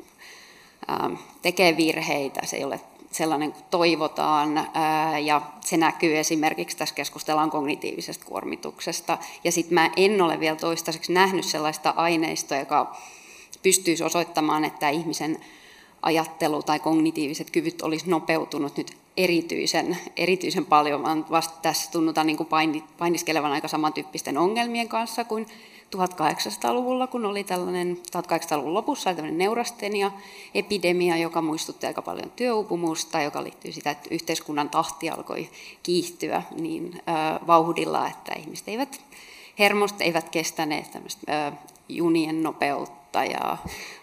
tekee 1.41 1.77
virheitä, 1.77 2.45
se 2.45 2.57
ei 2.57 2.63
ole 2.63 2.79
sellainen 3.11 3.51
kuin 3.51 3.63
toivotaan, 3.71 4.67
ää, 4.73 5.19
ja 5.19 5.41
se 5.61 5.77
näkyy 5.77 6.17
esimerkiksi, 6.17 6.77
tässä 6.77 6.95
keskustellaan 6.95 7.51
kognitiivisesta 7.51 8.25
kuormituksesta, 8.25 9.17
ja 9.43 9.51
sitten 9.51 9.73
mä 9.73 9.91
en 9.97 10.21
ole 10.21 10.39
vielä 10.39 10.55
toistaiseksi 10.55 11.13
nähnyt 11.13 11.45
sellaista 11.45 11.93
aineistoa, 11.97 12.57
joka 12.57 12.95
pystyisi 13.63 14.03
osoittamaan, 14.03 14.65
että 14.65 14.89
ihmisen 14.89 15.39
ajattelu 16.01 16.63
tai 16.63 16.79
kognitiiviset 16.79 17.51
kyvyt 17.51 17.81
olisi 17.81 18.09
nopeutunut 18.09 18.77
nyt 18.77 18.97
erityisen, 19.19 19.97
erityisen 20.17 20.65
paljon, 20.65 21.03
vaan 21.03 21.25
vasta 21.31 21.59
tässä 21.61 21.91
tunnutaan 21.91 22.27
niin 22.27 22.37
kuin 22.37 22.49
painiskelevan 22.97 23.51
aika 23.51 23.67
samantyyppisten 23.67 24.37
ongelmien 24.37 24.89
kanssa 24.89 25.23
kuin 25.23 25.45
1800-luvulla, 25.95 27.07
kun 27.07 27.25
oli 27.25 27.43
tällainen 27.43 27.97
1800-luvun 28.17 28.73
lopussa 28.73 29.09
oli 29.09 29.15
tällainen 29.15 29.37
neurastenia-epidemia, 29.37 31.17
joka 31.17 31.41
muistutti 31.41 31.87
aika 31.87 32.01
paljon 32.01 32.31
työupumusta, 32.35 33.21
joka 33.21 33.43
liittyy 33.43 33.71
sitä, 33.71 33.91
että 33.91 34.09
yhteiskunnan 34.11 34.69
tahti 34.69 35.09
alkoi 35.09 35.49
kiihtyä 35.83 36.43
niin 36.59 37.01
äh, 37.09 37.47
vauhdilla, 37.47 38.07
että 38.07 38.33
ihmiset 38.39 38.67
eivät 38.67 39.01
hermosta 39.59 40.03
eivät 40.03 40.29
kestäneet 40.29 40.91
tämmöistä 40.91 41.47
äh, 41.47 41.53
junien 41.89 42.43
nopeutta 42.43 43.25
ja 43.25 43.57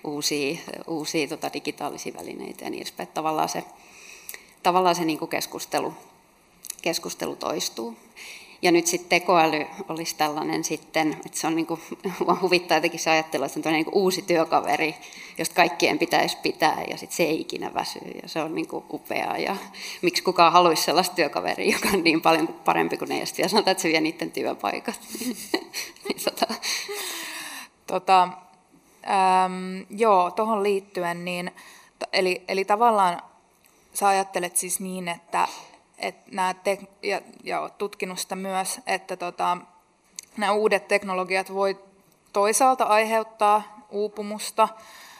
uusia, 0.05 0.59
uusia 0.87 1.29
tota, 1.29 1.53
digitaalisia 1.53 2.15
välineitä 2.15 2.65
ja 2.65 2.71
niin 2.71 2.83
edespäin. 2.83 3.09
Tavallaan 3.15 3.49
se, 3.49 3.65
tavallaan 4.67 4.95
se 4.95 5.05
niin 5.05 5.19
kuin 5.19 5.29
keskustelu, 5.29 5.95
keskustelu 6.83 7.37
toistuu. 7.37 7.97
Ja 8.63 8.73
nyt 8.73 8.87
sitten 8.87 9.09
tekoäly 9.09 9.67
olisi 9.89 10.17
tällainen 10.17 10.65
sitten, 10.65 11.17
että 11.27 11.39
se 11.39 11.47
on 11.47 11.57
niin 11.57 11.67
kuin, 11.67 11.81
huvittaa 12.43 12.77
jotenkin 12.77 13.01
se 13.01 13.11
ajattelu, 13.11 13.45
että 13.45 13.63
se 13.63 13.69
on 13.69 13.73
niin 13.73 13.85
kuin 13.85 13.95
uusi 13.95 14.23
työkaveri, 14.23 14.95
josta 15.39 15.55
kaikkien 15.55 15.99
pitäisi 15.99 16.37
pitää 16.43 16.85
ja 16.91 16.97
sitten 16.97 17.17
se 17.17 17.23
ei 17.23 17.41
ikinä 17.41 17.75
väsy 17.75 17.99
ja 18.23 18.29
se 18.29 18.43
on 18.43 18.55
niin 18.55 18.69
kuin 18.69 18.85
upeaa. 18.91 19.39
Ja 19.39 19.57
miksi 20.03 20.23
kukaan 20.23 20.53
haluaisi 20.53 20.83
sellaista 20.83 21.17
työkaveria, 21.17 21.77
joka 21.77 21.89
on 21.95 22.05
niin 22.05 22.21
paljon 22.21 22.49
parempi 22.49 22.97
kuin 22.97 23.09
ne 23.09 23.19
ja 23.19 23.27
sitten 23.27 23.49
sanotaan, 23.49 23.73
että 23.73 23.83
se 23.83 23.89
vie 23.89 24.01
niiden 24.01 24.31
työpaikat. 24.31 25.01
niin, 26.05 26.25
tota. 26.25 26.47
tota, 27.87 28.29
Ähm, 29.09 29.81
joo, 29.91 30.31
tuohon 30.31 30.63
liittyen, 30.63 31.25
niin, 31.25 31.51
eli, 32.13 32.43
eli 32.49 32.65
tavallaan 32.65 33.23
sä 33.97 34.09
ajattelet 34.09 34.57
siis 34.57 34.81
niin, 34.81 35.09
että, 35.09 35.49
että 35.99 36.31
nämä 36.33 36.55
te, 36.55 36.79
ja, 37.03 37.21
ja 37.45 37.69
tutkinut 37.79 38.19
sitä 38.19 38.37
myös, 38.37 38.81
että 38.87 39.17
tota, 39.17 39.59
nämä 40.37 40.53
uudet 40.53 40.89
teknologiat 40.89 41.55
voi 41.55 41.79
toisaalta 42.33 42.85
aiheuttaa 42.85 43.87
uupumusta, 43.91 44.69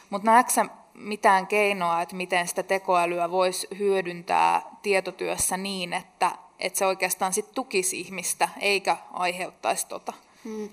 mutta 0.09 0.31
näetkö 0.31 0.53
sä 0.53 0.65
mitään 0.93 1.47
keinoa, 1.47 2.01
että 2.01 2.15
miten 2.15 2.47
sitä 2.47 2.63
tekoälyä 2.63 3.31
voisi 3.31 3.67
hyödyntää 3.77 4.61
tietotyössä 4.81 5.57
niin, 5.57 5.93
että, 5.93 6.31
että 6.59 6.79
se 6.79 6.85
oikeastaan 6.85 7.33
sit 7.33 7.51
tukisi 7.55 7.99
ihmistä 7.99 8.49
eikä 8.59 8.97
aiheuttaisi 9.13 9.87
tota? 9.87 10.13
Hmm. 10.43 10.69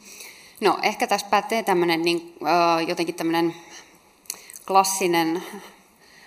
No 0.60 0.78
ehkä 0.82 1.06
tässä 1.06 1.26
pätee 1.30 1.62
tämmöinen 1.62 2.02
niin, 2.02 2.36
jotenkin 2.86 3.14
tämmöinen 3.14 3.54
klassinen 4.66 5.42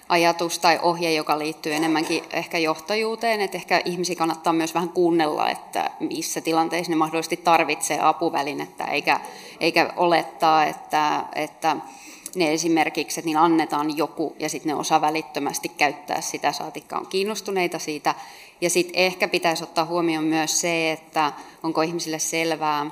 ajatus 0.10 0.60
tai 0.60 0.80
ohje, 0.82 1.14
joka 1.14 1.40
liittyy 1.40 1.74
enemmänkin 1.74 2.24
ehkä 2.34 2.58
johtajuuteen, 2.58 3.42
että 3.42 3.58
ehkä 3.58 3.82
ihmisiä 3.86 4.16
kannattaa 4.16 4.54
myös 4.54 4.74
vähän 4.74 4.90
kuunnella, 4.90 5.50
että 5.50 5.92
missä 6.00 6.42
tilanteissa 6.42 6.92
ne 6.92 6.96
mahdollisesti 6.96 7.38
tarvitsee 7.38 8.00
apuvälinettä, 8.02 8.86
eikä, 8.86 9.20
eikä 9.60 9.94
olettaa, 9.96 10.66
että, 10.66 11.24
että 11.36 11.78
ne 12.36 12.54
esimerkiksi, 12.54 13.20
että 13.20 13.26
niillä 13.26 13.44
annetaan 13.44 13.98
joku 13.98 14.36
ja 14.40 14.50
sitten 14.50 14.70
ne 14.70 14.76
osaa 14.76 15.02
välittömästi 15.02 15.70
käyttää 15.70 16.22
sitä, 16.22 16.52
saatikka 16.52 16.98
on 16.98 17.08
kiinnostuneita 17.08 17.80
siitä. 17.80 18.16
Ja 18.62 18.70
sitten 18.70 18.96
ehkä 18.96 19.28
pitäisi 19.28 19.64
ottaa 19.64 19.86
huomioon 19.86 20.24
myös 20.24 20.62
se, 20.62 20.92
että 20.92 21.34
onko 21.64 21.82
ihmisille 21.82 22.20
selvää, 22.20 22.84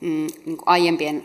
mm, 0.00 0.26
niin 0.46 0.58
aiempien, 0.66 1.24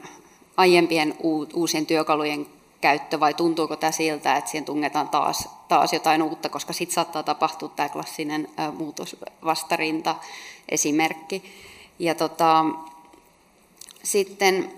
aiempien 0.58 1.16
uusien 1.54 1.86
työkalujen 1.86 2.46
käyttö 2.82 3.20
vai 3.20 3.34
tuntuuko 3.34 3.76
tämä 3.76 3.92
siltä, 3.92 4.36
että 4.38 4.52
siihen 4.52 4.66
tungetaan 4.66 5.10
taas, 5.10 5.50
taas 5.68 5.94
jotain 5.94 6.24
uutta, 6.24 6.50
koska 6.50 6.74
sitten 6.74 6.94
saattaa 6.94 7.24
tapahtua 7.24 7.70
tämä 7.70 7.90
klassinen 7.90 8.50
muutosvastarinta 8.78 10.16
esimerkki. 10.70 11.44
Ja 12.00 12.16
tota, 12.16 12.66
sitten 14.04 14.72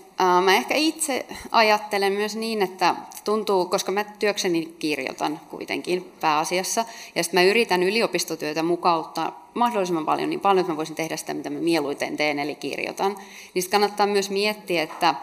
Mä 0.44 0.56
ehkä 0.56 0.76
itse 0.76 1.26
ajattelen 1.52 2.14
myös 2.14 2.36
niin, 2.36 2.62
että 2.62 2.96
tuntuu, 3.24 3.66
koska 3.66 3.92
mä 3.92 4.04
työkseni 4.04 4.76
kirjoitan 4.80 5.40
kuitenkin 5.50 6.12
pääasiassa, 6.22 6.86
ja 7.16 7.24
sitten 7.24 7.40
mä 7.40 7.44
yritän 7.50 7.84
yliopistotyötä 7.84 8.64
mukauttaa 8.64 9.50
mahdollisimman 9.54 10.06
paljon, 10.06 10.30
niin 10.30 10.40
paljon, 10.40 10.60
että 10.60 10.74
mä 10.74 10.78
voisin 10.78 10.96
tehdä 10.96 11.18
sitä, 11.18 11.34
mitä 11.34 11.50
mä 11.50 11.60
mieluiten 11.60 12.18
teen, 12.18 12.40
eli 12.40 12.56
kirjoitan. 12.56 13.18
Niin 13.54 13.70
kannattaa 13.70 14.08
myös 14.08 14.30
miettiä, 14.30 14.84
että 14.84 15.16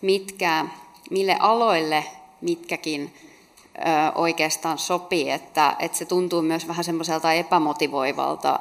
mitkä, 0.00 0.66
mille 1.12 1.36
aloille 1.40 2.04
mitkäkin 2.40 3.14
oikeastaan 4.14 4.78
sopii, 4.78 5.30
että, 5.30 5.76
että 5.78 5.98
se 5.98 6.04
tuntuu 6.04 6.42
myös 6.42 6.68
vähän 6.68 6.84
semmoiselta 6.84 7.32
epämotivoivalta 7.32 8.60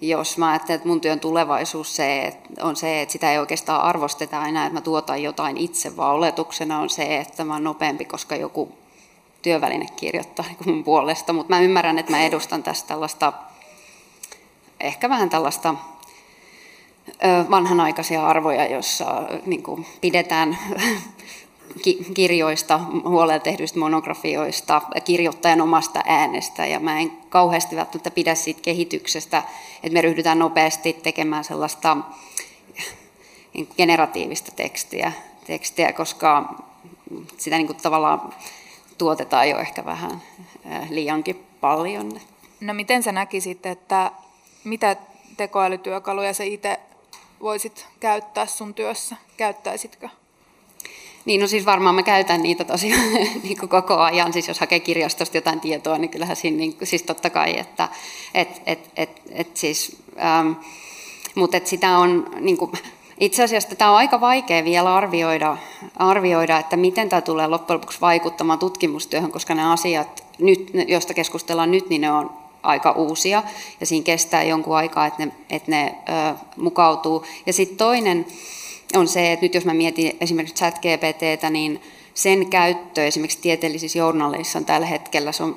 jos 0.00 0.38
mä 0.38 0.50
ajattelen, 0.50 0.76
että 0.76 0.88
mun 0.88 1.00
työn 1.00 1.20
tulevaisuus 1.20 1.96
se, 1.96 2.36
on 2.62 2.76
se, 2.76 3.02
että 3.02 3.12
sitä 3.12 3.32
ei 3.32 3.38
oikeastaan 3.38 3.82
arvosteta 3.82 4.46
enää, 4.46 4.66
että 4.66 4.74
mä 4.74 4.80
tuotan 4.80 5.22
jotain 5.22 5.56
itse, 5.56 5.96
vaan 5.96 6.14
oletuksena 6.14 6.78
on 6.78 6.90
se, 6.90 7.16
että 7.16 7.44
mä 7.44 7.52
oon 7.52 7.64
nopeampi, 7.64 8.04
koska 8.04 8.36
joku 8.36 8.72
työväline 9.42 9.86
kirjoittaa 9.96 10.44
mun 10.66 10.84
puolesta. 10.84 11.32
Mutta 11.32 11.54
mä 11.54 11.60
ymmärrän, 11.60 11.98
että 11.98 12.12
mä 12.12 12.22
edustan 12.22 12.62
tästä 12.62 12.88
tällaista, 12.88 13.32
ehkä 14.80 15.08
vähän 15.08 15.30
tällaista 15.30 15.74
vanhanaikaisia 17.50 18.26
arvoja, 18.26 18.66
jossa 18.66 19.22
niin 19.46 19.86
pidetään 20.00 20.58
kirjoista, 22.14 22.80
huolella 23.04 23.38
tehdyistä 23.38 23.78
monografioista, 23.78 24.82
kirjoittajan 25.04 25.60
omasta 25.60 26.02
äänestä, 26.06 26.66
ja 26.66 26.80
mä 26.80 27.00
en 27.00 27.12
kauheasti 27.28 27.76
välttämättä 27.76 28.10
pidä 28.10 28.34
siitä 28.34 28.60
kehityksestä, 28.62 29.42
että 29.74 29.92
me 29.92 30.00
ryhdytään 30.00 30.38
nopeasti 30.38 30.92
tekemään 30.92 31.44
sellaista 31.44 31.96
niin 33.54 33.68
generatiivista 33.76 34.52
tekstiä, 34.56 35.12
tekstiä 35.46 35.92
koska 35.92 36.54
sitä 37.36 37.56
niin 37.56 37.66
kuin 37.66 37.76
tavallaan 37.76 38.34
tuotetaan 38.98 39.48
jo 39.48 39.58
ehkä 39.58 39.84
vähän 39.84 40.22
liiankin 40.90 41.46
paljon. 41.60 42.20
No 42.60 42.74
miten 42.74 43.02
sä 43.02 43.12
näkisit, 43.12 43.66
että 43.66 44.12
mitä 44.64 44.96
tekoälytyökaluja 45.36 46.34
sä 46.34 46.44
itse 46.44 46.80
voisit 47.40 47.86
käyttää 48.00 48.46
sun 48.46 48.74
työssä? 48.74 49.16
Käyttäisitkö? 49.36 50.08
Niin, 51.24 51.40
no 51.40 51.46
siis 51.46 51.66
varmaan 51.66 51.94
mä 51.94 52.02
käytän 52.02 52.42
niitä 52.42 52.64
tosiaan 52.64 53.12
niin 53.42 53.58
kuin 53.58 53.68
koko 53.68 53.96
ajan, 53.96 54.32
siis 54.32 54.48
jos 54.48 54.60
hakee 54.60 54.80
kirjastosta 54.80 55.36
jotain 55.36 55.60
tietoa, 55.60 55.98
niin 55.98 56.08
kyllähän 56.10 56.36
siinä, 56.36 56.56
niin, 56.56 56.76
siis 56.82 57.02
totta 57.02 57.30
kai, 57.30 57.58
että 57.58 57.88
et, 58.34 58.62
et, 58.66 58.90
et, 58.96 59.22
et 59.30 59.56
siis, 59.56 59.96
ähm, 60.24 60.52
mutta 61.34 61.56
et 61.56 61.66
sitä 61.66 61.98
on, 61.98 62.30
niin 62.40 62.56
kuin, 62.56 62.72
itse 63.20 63.42
asiassa 63.42 63.74
tämä 63.74 63.90
on 63.90 63.96
aika 63.96 64.20
vaikea 64.20 64.64
vielä 64.64 64.94
arvioida, 64.94 65.56
arvioida, 65.96 66.58
että 66.58 66.76
miten 66.76 67.08
tämä 67.08 67.20
tulee 67.20 67.46
loppujen 67.46 67.76
lopuksi 67.76 68.00
vaikuttamaan 68.00 68.58
tutkimustyöhön, 68.58 69.32
koska 69.32 69.54
ne 69.54 69.72
asiat, 69.72 70.24
nyt, 70.38 70.70
joista 70.88 71.14
keskustellaan 71.14 71.70
nyt, 71.70 71.88
niin 71.88 72.00
ne 72.00 72.12
on 72.12 72.30
aika 72.62 72.90
uusia 72.90 73.42
ja 73.80 73.86
siinä 73.86 74.04
kestää 74.04 74.42
jonkun 74.42 74.76
aikaa, 74.76 75.06
että 75.06 75.24
ne, 75.26 75.32
että 75.50 75.70
ne 75.70 75.94
ö, 76.08 76.34
mukautuu. 76.56 77.24
Ja 77.46 77.52
sitten 77.52 77.76
toinen, 77.76 78.26
on 78.94 79.08
se, 79.08 79.32
että 79.32 79.44
nyt 79.44 79.54
jos 79.54 79.64
mä 79.64 79.74
mietin 79.74 80.16
esimerkiksi 80.20 80.54
chat 80.54 80.78
GPTtä, 80.78 81.50
niin 81.50 81.80
sen 82.14 82.50
käyttö 82.50 83.06
esimerkiksi 83.06 83.38
tieteellisissä 83.42 83.98
journaleissa 83.98 84.58
on 84.58 84.64
tällä 84.64 84.86
hetkellä, 84.86 85.32
se 85.32 85.42
on 85.42 85.56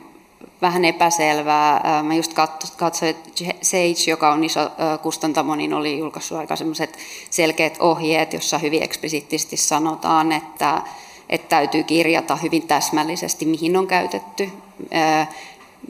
vähän 0.61 0.85
epäselvää. 0.85 2.03
Mä 2.03 2.15
just 2.15 2.33
katsoin, 2.77 3.09
että 3.09 3.31
Sage, 3.61 4.09
joka 4.11 4.31
on 4.31 4.43
iso 4.43 4.59
kustantamo, 5.01 5.55
niin 5.55 5.73
oli 5.73 5.99
julkaissut 5.99 6.37
aika 6.37 6.55
sellaiset 6.55 6.97
selkeät 7.29 7.77
ohjeet, 7.79 8.33
jossa 8.33 8.57
hyvin 8.57 8.83
eksplisiittisesti 8.83 9.57
sanotaan, 9.57 10.31
että, 10.31 10.81
että 11.29 11.49
täytyy 11.49 11.83
kirjata 11.83 12.35
hyvin 12.35 12.67
täsmällisesti, 12.67 13.45
mihin 13.45 13.77
on 13.77 13.87
käytetty. 13.87 14.49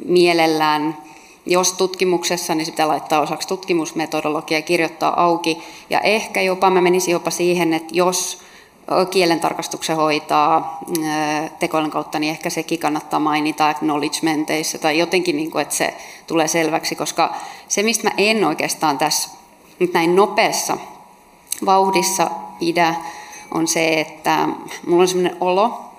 Mielellään 0.06 0.97
jos 1.45 1.73
tutkimuksessa, 1.73 2.56
niin 2.56 2.65
se 2.65 2.71
pitää 2.71 2.88
laittaa 2.88 3.21
osaksi 3.21 3.47
tutkimusmetodologia 3.47 4.58
ja 4.58 4.62
kirjoittaa 4.62 5.23
auki. 5.23 5.63
Ja 5.89 5.99
ehkä 5.99 6.41
jopa 6.41 6.69
mä 6.69 6.82
menisin 6.82 7.12
jopa 7.12 7.32
siihen, 7.32 7.73
että 7.73 7.95
jos 7.95 8.38
kielen 9.12 9.39
tarkastuksen 9.39 9.95
hoitaa 9.95 10.79
tekoälyn 11.60 11.91
kautta, 11.91 12.19
niin 12.19 12.32
ehkä 12.32 12.49
sekin 12.49 12.79
kannattaa 12.79 13.19
mainita 13.19 13.69
acknowledgementeissa 13.69 14.77
tai 14.77 14.99
jotenkin, 14.99 15.38
niin 15.38 15.51
kuin, 15.51 15.62
että 15.62 15.75
se 15.75 15.93
tulee 16.27 16.47
selväksi, 16.47 16.95
koska 16.95 17.36
se, 17.67 17.84
mistä 17.84 18.03
mä 18.03 18.13
en 18.17 18.45
oikeastaan 18.45 18.97
tässä 18.97 19.29
nyt 19.79 19.93
näin 19.93 20.15
nopeassa 20.15 20.77
vauhdissa 21.65 22.32
pidä, 22.60 22.95
on 23.51 23.67
se, 23.67 23.99
että 23.99 24.47
mulla 24.88 25.01
on 25.01 25.08
sellainen 25.08 25.38
olo, 25.41 25.92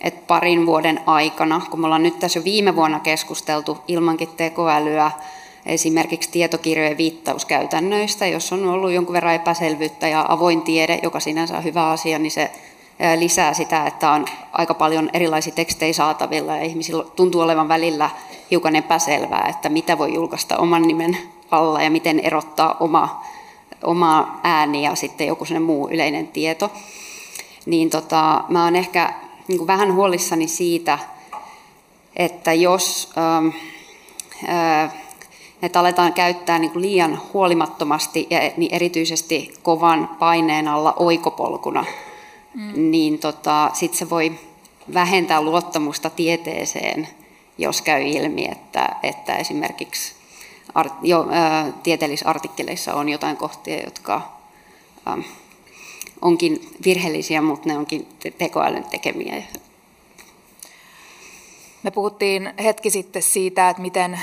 että 0.00 0.20
parin 0.26 0.66
vuoden 0.66 1.00
aikana, 1.06 1.60
kun 1.70 1.80
me 1.80 1.86
ollaan 1.86 2.02
nyt 2.02 2.18
tässä 2.18 2.44
viime 2.44 2.76
vuonna 2.76 3.00
keskusteltu 3.00 3.78
ilmankin 3.88 4.28
tekoälyä, 4.36 5.10
esimerkiksi 5.66 6.30
tietokirjojen 6.30 6.96
viittauskäytännöistä, 6.96 8.26
jos 8.26 8.52
on 8.52 8.68
ollut 8.68 8.92
jonkun 8.92 9.12
verran 9.12 9.34
epäselvyyttä 9.34 10.08
ja 10.08 10.26
avoin 10.28 10.62
tiede, 10.62 11.00
joka 11.02 11.20
sinänsä 11.20 11.56
on 11.56 11.64
hyvä 11.64 11.90
asia, 11.90 12.18
niin 12.18 12.30
se 12.30 12.50
lisää 13.18 13.54
sitä, 13.54 13.86
että 13.86 14.10
on 14.10 14.24
aika 14.52 14.74
paljon 14.74 15.10
erilaisia 15.12 15.52
tekstejä 15.52 15.92
saatavilla 15.92 16.56
ja 16.56 16.64
ihmisillä 16.64 17.04
tuntuu 17.16 17.40
olevan 17.40 17.68
välillä 17.68 18.10
hiukan 18.50 18.76
epäselvää, 18.76 19.46
että 19.48 19.68
mitä 19.68 19.98
voi 19.98 20.14
julkaista 20.14 20.56
oman 20.56 20.82
nimen 20.82 21.18
alla 21.50 21.82
ja 21.82 21.90
miten 21.90 22.20
erottaa 22.20 22.76
oma, 22.80 23.24
oma 23.82 24.40
ääni 24.42 24.82
ja 24.82 24.94
sitten 24.94 25.26
joku 25.26 25.44
muu 25.64 25.88
yleinen 25.88 26.28
tieto. 26.28 26.70
Niin 27.66 27.90
tota, 27.90 28.44
mä 28.48 28.64
oon 28.64 28.76
ehkä 28.76 29.14
niin 29.50 29.58
kuin 29.58 29.66
vähän 29.66 29.94
huolissani 29.94 30.48
siitä, 30.48 30.98
että 32.16 32.52
jos 32.52 33.12
ähm, 33.18 33.48
äh, 34.48 34.94
että 35.62 35.80
aletaan 35.80 36.12
käyttää 36.12 36.58
niin 36.58 36.70
kuin 36.70 36.82
liian 36.82 37.20
huolimattomasti 37.32 38.26
ja 38.30 38.38
niin 38.56 38.74
erityisesti 38.74 39.54
kovan 39.62 40.08
paineen 40.18 40.68
alla 40.68 40.94
oikopolkuna, 40.96 41.84
mm. 42.54 42.90
niin 42.90 43.18
tota, 43.18 43.70
sitten 43.72 43.98
se 43.98 44.10
voi 44.10 44.32
vähentää 44.94 45.42
luottamusta 45.42 46.10
tieteeseen, 46.10 47.08
jos 47.58 47.82
käy 47.82 48.02
ilmi, 48.02 48.48
että, 48.52 48.88
että 49.02 49.36
esimerkiksi 49.36 50.12
art, 50.74 50.92
jo, 51.02 51.28
ä, 51.32 51.72
tieteellisissä 51.82 52.30
artikkeleissa 52.30 52.94
on 52.94 53.08
jotain 53.08 53.36
kohtia, 53.36 53.84
jotka 53.84 54.22
ä, 55.06 55.16
onkin 56.22 56.68
virheellisiä, 56.84 57.42
mutta 57.42 57.68
ne 57.68 57.78
onkin 57.78 58.08
tekoälyn 58.38 58.84
tekemiä. 58.84 59.42
Me 61.82 61.90
puhuttiin 61.90 62.52
hetki 62.62 62.90
sitten 62.90 63.22
siitä, 63.22 63.68
että 63.68 63.82
miten 63.82 64.20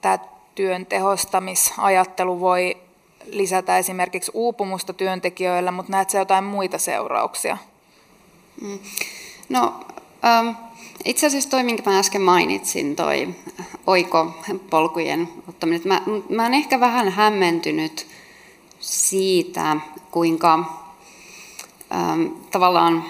tämä 0.00 0.18
työn 0.54 0.86
tehostamisajattelu 0.86 2.40
voi 2.40 2.76
lisätä 3.26 3.78
esimerkiksi 3.78 4.30
uupumusta 4.34 4.92
työntekijöillä, 4.92 5.70
mutta 5.70 5.92
näetkö 5.92 6.18
jotain 6.18 6.44
muita 6.44 6.78
seurauksia? 6.78 7.58
Mm. 8.60 8.78
No, 9.48 9.74
ähm, 10.24 10.48
itse 11.04 11.26
asiassa 11.26 11.50
toi, 11.50 11.62
minkä 11.62 11.90
mä 11.90 11.98
äsken 11.98 12.22
mainitsin, 12.22 12.96
toi 12.96 13.28
oikopolkujen 13.86 15.28
ottaminen. 15.48 15.82
Mä, 15.84 16.02
mä 16.28 16.42
olen 16.42 16.54
ehkä 16.54 16.80
vähän 16.80 17.08
hämmentynyt 17.08 18.06
siitä, 18.80 19.76
kuinka 20.10 20.54
ähm, 21.92 22.26
tavallaan 22.50 23.04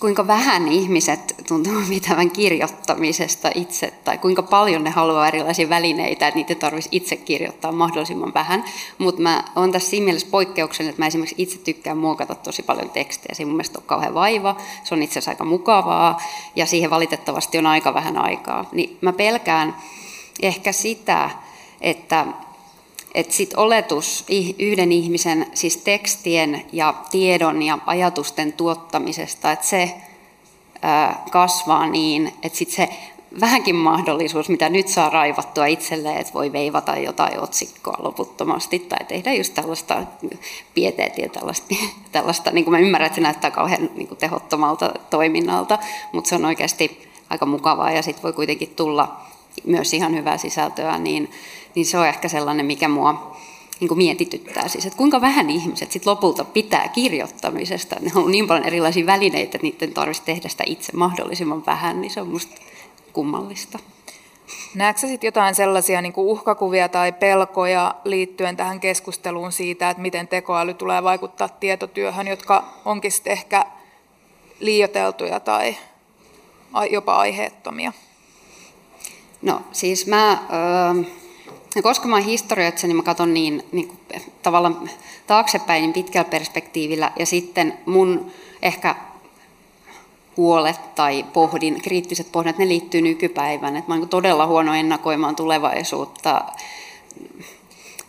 kuinka 0.00 0.26
vähän 0.26 0.68
ihmiset 0.68 1.34
tuntuu 1.48 1.82
pitävän 1.88 2.30
kirjoittamisesta 2.30 3.50
itse, 3.54 3.92
tai 4.04 4.18
kuinka 4.18 4.42
paljon 4.42 4.84
ne 4.84 4.90
haluaa 4.90 5.28
erilaisia 5.28 5.68
välineitä, 5.68 6.28
että 6.28 6.38
niitä 6.38 6.54
tarvitsisi 6.54 6.96
itse 6.96 7.16
kirjoittaa 7.16 7.72
mahdollisimman 7.72 8.34
vähän. 8.34 8.64
Mutta 8.98 9.22
mä 9.22 9.44
oon 9.56 9.72
tässä 9.72 9.90
siinä 9.90 10.04
mielessä 10.04 10.28
poikkeuksellinen, 10.30 10.90
että 10.90 11.02
mä 11.02 11.06
esimerkiksi 11.06 11.34
itse 11.38 11.58
tykkään 11.58 11.98
muokata 11.98 12.34
tosi 12.34 12.62
paljon 12.62 12.90
tekstejä. 12.90 13.34
Se 13.34 13.44
mun 13.44 13.54
mielestä 13.54 13.78
on 13.78 13.84
kauhean 13.86 14.14
vaiva, 14.14 14.56
se 14.84 14.94
on 14.94 15.02
itse 15.02 15.12
asiassa 15.12 15.30
aika 15.30 15.44
mukavaa, 15.44 16.20
ja 16.56 16.66
siihen 16.66 16.90
valitettavasti 16.90 17.58
on 17.58 17.66
aika 17.66 17.94
vähän 17.94 18.18
aikaa. 18.18 18.68
Niin 18.72 18.98
mä 19.00 19.12
pelkään 19.12 19.76
ehkä 20.42 20.72
sitä, 20.72 21.30
että 21.80 22.26
että 23.14 23.34
sit 23.34 23.54
oletus 23.56 24.24
yhden 24.58 24.92
ihmisen, 24.92 25.46
siis 25.54 25.76
tekstien 25.76 26.64
ja 26.72 26.94
tiedon 27.10 27.62
ja 27.62 27.78
ajatusten 27.86 28.52
tuottamisesta, 28.52 29.52
että 29.52 29.66
se 29.66 29.94
kasvaa 31.30 31.86
niin, 31.86 32.32
että 32.42 32.58
sit 32.58 32.70
se 32.70 32.88
vähänkin 33.40 33.76
mahdollisuus, 33.76 34.48
mitä 34.48 34.68
nyt 34.68 34.88
saa 34.88 35.10
raivattua 35.10 35.66
itselleen, 35.66 36.16
että 36.16 36.34
voi 36.34 36.52
veivata 36.52 36.96
jotain 36.96 37.40
otsikkoa 37.40 37.96
loputtomasti 37.98 38.78
tai 38.78 39.06
tehdä 39.08 39.32
just 39.32 39.54
tällaista 39.54 40.02
pieteetiä, 40.74 41.28
tällaista, 41.28 41.74
tällaista 42.12 42.50
niin 42.50 42.64
kuin 42.64 42.72
mä 42.72 42.78
ymmärrän, 42.78 43.06
että 43.06 43.14
se 43.14 43.20
näyttää 43.20 43.50
kauhean 43.50 43.90
niin 43.94 44.08
kuin 44.08 44.18
tehottomalta 44.18 44.92
toiminnalta, 45.10 45.78
mutta 46.12 46.28
se 46.28 46.34
on 46.34 46.44
oikeasti 46.44 47.08
aika 47.30 47.46
mukavaa 47.46 47.90
ja 47.90 48.02
sitten 48.02 48.22
voi 48.22 48.32
kuitenkin 48.32 48.72
tulla 48.76 49.20
myös 49.64 49.94
ihan 49.94 50.14
hyvää 50.14 50.38
sisältöä, 50.38 50.98
niin, 50.98 51.30
niin 51.78 51.86
se 51.86 51.98
on 51.98 52.06
ehkä 52.06 52.28
sellainen, 52.28 52.66
mikä 52.66 52.88
mua 52.88 53.36
niin 53.80 53.88
kuin 53.88 53.98
mietityttää. 53.98 54.68
Siis, 54.68 54.86
että 54.86 54.96
kuinka 54.96 55.20
vähän 55.20 55.50
ihmiset 55.50 55.92
sit 55.92 56.06
lopulta 56.06 56.44
pitää 56.44 56.88
kirjoittamisesta. 56.88 57.96
Ne 58.00 58.10
on 58.14 58.30
niin 58.30 58.46
paljon 58.46 58.66
erilaisia 58.66 59.06
välineitä, 59.06 59.56
että 59.56 59.58
niiden 59.62 59.94
tarvitsisi 59.94 60.26
tehdä 60.26 60.48
sitä 60.48 60.64
itse 60.66 60.92
mahdollisimman 60.96 61.66
vähän, 61.66 62.00
niin 62.00 62.10
se 62.10 62.20
on 62.20 62.28
musta 62.28 62.60
kummallista. 63.12 63.78
Näetkö 64.74 65.06
sitten 65.06 65.28
jotain 65.28 65.54
sellaisia 65.54 66.02
niin 66.02 66.12
uhkakuvia 66.16 66.88
tai 66.88 67.12
pelkoja 67.12 67.94
liittyen 68.04 68.56
tähän 68.56 68.80
keskusteluun 68.80 69.52
siitä, 69.52 69.90
että 69.90 70.02
miten 70.02 70.28
tekoäly 70.28 70.74
tulee 70.74 71.02
vaikuttaa 71.02 71.48
tietotyöhön, 71.48 72.28
jotka 72.28 72.64
onkin 72.84 73.12
sitten 73.12 73.32
ehkä 73.32 73.64
liioteltuja 74.60 75.40
tai 75.40 75.76
jopa 76.90 77.16
aiheettomia? 77.16 77.92
No 79.42 79.62
siis 79.72 80.06
mä, 80.06 80.32
öö, 80.32 81.04
koska 81.82 82.08
mä 82.08 82.16
oon 82.16 82.24
historioitsija, 82.24 82.88
niin 82.88 82.96
mä 82.96 83.02
katson 83.02 83.34
niin, 83.34 83.62
niin 83.72 83.88
kuin, 83.88 83.98
tavallaan 84.42 84.90
taaksepäin 85.26 85.82
niin 85.82 85.92
pitkällä 85.92 86.30
perspektiivillä 86.30 87.12
ja 87.18 87.26
sitten 87.26 87.78
mun 87.86 88.30
ehkä 88.62 88.94
huolet 90.36 90.94
tai 90.94 91.24
pohdin, 91.32 91.82
kriittiset 91.82 92.32
pohdinnat, 92.32 92.58
ne 92.58 92.68
liittyy 92.68 93.00
nykypäivään. 93.00 93.76
Että 93.76 93.90
mä 93.90 93.96
olen 93.96 94.08
todella 94.08 94.46
huono 94.46 94.74
ennakoimaan 94.74 95.36
tulevaisuutta, 95.36 96.44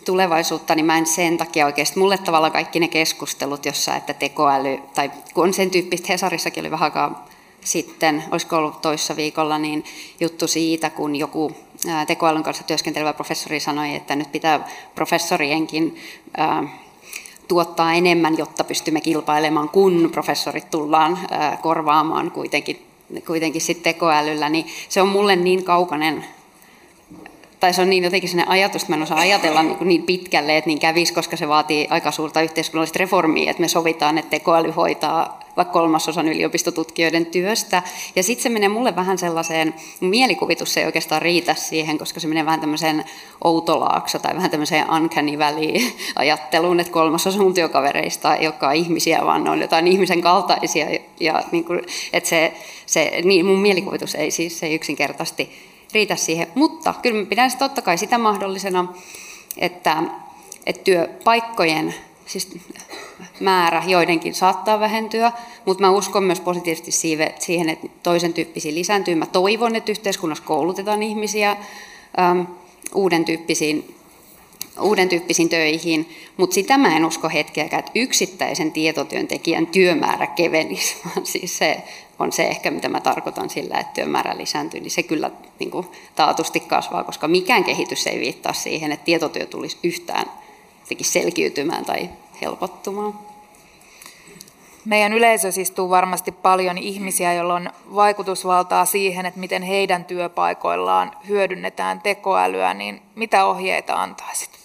tulevaisuutta, 0.06 0.76
niin 0.76 0.86
mä 0.86 0.98
en 0.98 1.06
sen 1.06 1.38
takia 1.38 1.65
oikeasti, 1.65 2.00
mulle 2.00 2.17
tavallaan 2.17 2.52
kaikki 2.52 2.80
ne 2.80 2.88
keskustelut, 2.88 3.65
jossa 3.65 3.95
että 3.95 4.13
tekoäly, 4.13 4.80
tai 4.93 5.12
kun 5.34 5.43
on 5.43 5.54
sen 5.54 5.72
tyyppistä, 5.72 6.08
Hesarissakin 6.10 6.62
oli 6.62 6.72
vähän 6.72 6.91
sitten, 7.62 8.24
olisiko 8.32 8.56
ollut 8.56 8.82
toissa 8.82 9.15
viikolla, 9.15 9.58
niin 9.58 9.84
juttu 10.19 10.48
siitä, 10.48 10.89
kun 10.89 11.15
joku 11.15 11.56
tekoälyn 12.08 12.44
kanssa 12.44 12.63
työskentelevä 12.63 13.13
professori 13.13 13.60
sanoi, 13.60 13.96
että 13.96 14.15
nyt 14.15 14.32
pitää 14.32 14.68
professorienkin 14.96 15.98
tuottaa 17.48 17.94
enemmän, 17.94 18.38
jotta 18.38 18.63
pystymme 18.63 19.02
kilpailemaan, 19.02 19.70
kun 19.70 20.10
professorit 20.12 20.70
tullaan 20.72 21.20
korvaamaan 21.62 22.32
kuitenkin, 22.32 22.86
kuitenkin 23.28 23.62
sit 23.62 23.84
tekoälyllä, 23.84 24.50
niin 24.50 24.65
se 24.89 25.02
on 25.02 25.08
mulle 25.08 25.36
niin 25.36 25.63
kaukainen 25.63 26.26
tai 27.60 27.74
se 27.74 27.82
on 27.82 27.89
niin 27.89 28.04
jotenkin 28.04 28.30
sellainen 28.30 28.52
ajatus, 28.52 28.82
että 28.82 28.91
mä 28.91 28.95
en 28.95 29.04
osaa 29.04 29.19
ajatella 29.19 29.63
niin, 29.63 29.78
niin 29.82 30.04
pitkälle, 30.04 30.58
että 30.58 30.67
niin 30.67 30.80
kävisi, 30.80 31.13
koska 31.13 31.38
se 31.38 31.48
vaatii 31.48 31.88
aika 31.89 32.12
suurta 32.12 32.41
yhteiskunnallista 32.41 33.00
reformia, 33.00 33.52
että 33.52 33.62
me 33.62 33.67
sovitaan, 33.67 34.17
että 34.17 34.30
tekoäly 34.30 34.72
hoitaa 34.72 35.39
vaikka 35.58 35.74
kolmasosan 35.74 36.28
yliopistotutkijoiden 36.28 37.26
työstä. 37.26 37.84
Ja 38.15 38.24
sitten 38.24 38.43
se 38.43 38.50
menee 38.50 38.69
mulle 38.69 38.95
vähän 38.95 39.17
sellaiseen, 39.17 39.74
mielikuvitus 40.00 40.78
ei 40.78 40.86
oikeastaan 40.86 41.22
riitä 41.22 41.54
siihen, 41.54 41.98
koska 41.98 42.19
se 42.19 42.28
menee 42.28 42.45
vähän 42.45 42.60
tämmöiseen 42.60 43.06
outolaakso 43.43 44.19
tai 44.19 44.36
vähän 44.36 44.52
tämmöiseen 44.52 44.91
uncanny 44.91 45.39
valley 45.39 45.74
ajatteluun, 46.15 46.80
että 46.80 46.93
kolmasosa 46.93 47.39
mun 47.39 47.54
työkavereista 47.54 48.36
ei 48.36 48.48
olekaan 48.48 48.76
ihmisiä, 48.76 49.19
vaan 49.26 49.43
ne 49.43 49.50
on 49.50 49.62
jotain 49.62 49.88
ihmisen 49.88 50.22
kaltaisia. 50.22 50.88
Ja 51.19 51.43
niin 51.52 51.65
kuin, 51.65 51.82
että 52.13 52.30
se, 52.30 52.54
se, 52.86 53.22
niin 53.24 53.45
mun 53.45 53.60
mielikuvitus 53.60 54.15
ei 54.15 54.32
siis 54.32 54.60
se 54.60 54.74
yksinkertaisesti 54.74 55.68
riitä 55.93 56.15
siihen. 56.15 56.47
Mutta 56.56 56.93
kyllä 57.02 57.19
mä 57.19 57.25
pidän 57.25 57.52
totta 57.60 57.82
kai 57.82 57.97
sitä 57.97 58.17
mahdollisena, 58.17 58.93
että, 59.58 60.04
että 60.65 60.84
työpaikkojen 60.84 61.95
siis 62.25 62.58
määrä 63.39 63.84
joidenkin 63.88 64.36
saattaa 64.36 64.80
vähentyä, 64.80 65.32
mutta 65.65 65.84
mä 65.84 65.89
uskon 65.89 66.23
myös 66.23 66.39
positiivisesti 66.39 66.91
siihen, 67.39 67.69
että 67.69 67.88
toisen 68.04 68.34
tyyppisiin 68.34 68.75
lisääntyy. 68.75 69.15
Mä 69.15 69.25
toivon, 69.25 69.75
että 69.75 69.91
yhteiskunnassa 69.91 70.43
koulutetaan 70.43 71.04
ihmisiä 71.04 71.58
uuden 72.93 73.25
tyyppisiin 73.25 73.98
uuden 74.82 75.10
tyyppisiin 75.10 75.50
töihin, 75.50 76.10
mutta 76.38 76.54
sitä 76.54 76.78
mä 76.78 76.98
en 76.98 77.06
usko 77.06 77.30
hetkeäkään, 77.30 77.80
että 77.80 77.92
yksittäisen 77.96 78.72
tietotyöntekijän 78.72 79.68
työmäärä 79.68 80.28
kevenisi, 80.28 80.96
vaan 81.06 81.26
siis 81.26 81.58
se 81.58 81.84
on 82.20 82.32
se 82.32 82.44
ehkä, 82.44 82.72
mitä 82.72 82.89
mä 82.89 83.00
tarkoitan 83.02 83.50
sillä, 83.50 83.80
että 83.80 83.94
työmäärä 83.94 84.38
lisääntyy, 84.38 84.80
niin 84.80 84.92
se 84.92 85.04
kyllä 85.04 85.32
niin 85.60 85.72
kuin, 85.72 85.88
taatusti 86.15 86.60
kasvaa, 86.60 87.04
koska 87.04 87.28
mikään 87.28 87.63
kehitys 87.63 88.08
ei 88.08 88.20
viittaa 88.20 88.54
siihen, 88.54 88.92
että 88.92 89.06
tietotyö 89.06 89.46
tulisi 89.46 89.78
yhtään 89.84 90.26
selkiytymään 91.02 91.86
tai 91.86 92.10
helpottumaan. 92.42 93.13
Meidän 94.86 95.13
yleisö 95.13 95.48
istuu 95.48 95.89
varmasti 95.89 96.32
paljon 96.32 96.78
ihmisiä, 96.78 97.34
joilla 97.34 97.54
on 97.54 97.70
vaikutusvaltaa 97.96 98.86
siihen, 98.86 99.26
että 99.26 99.39
miten 99.39 99.63
heidän 99.63 100.06
työpaikoillaan 100.06 101.12
hyödynnetään 101.28 102.02
tekoälyä, 102.02 102.74
niin 102.74 103.02
mitä 103.15 103.46
ohjeita 103.46 103.94
antaisit? 103.94 104.59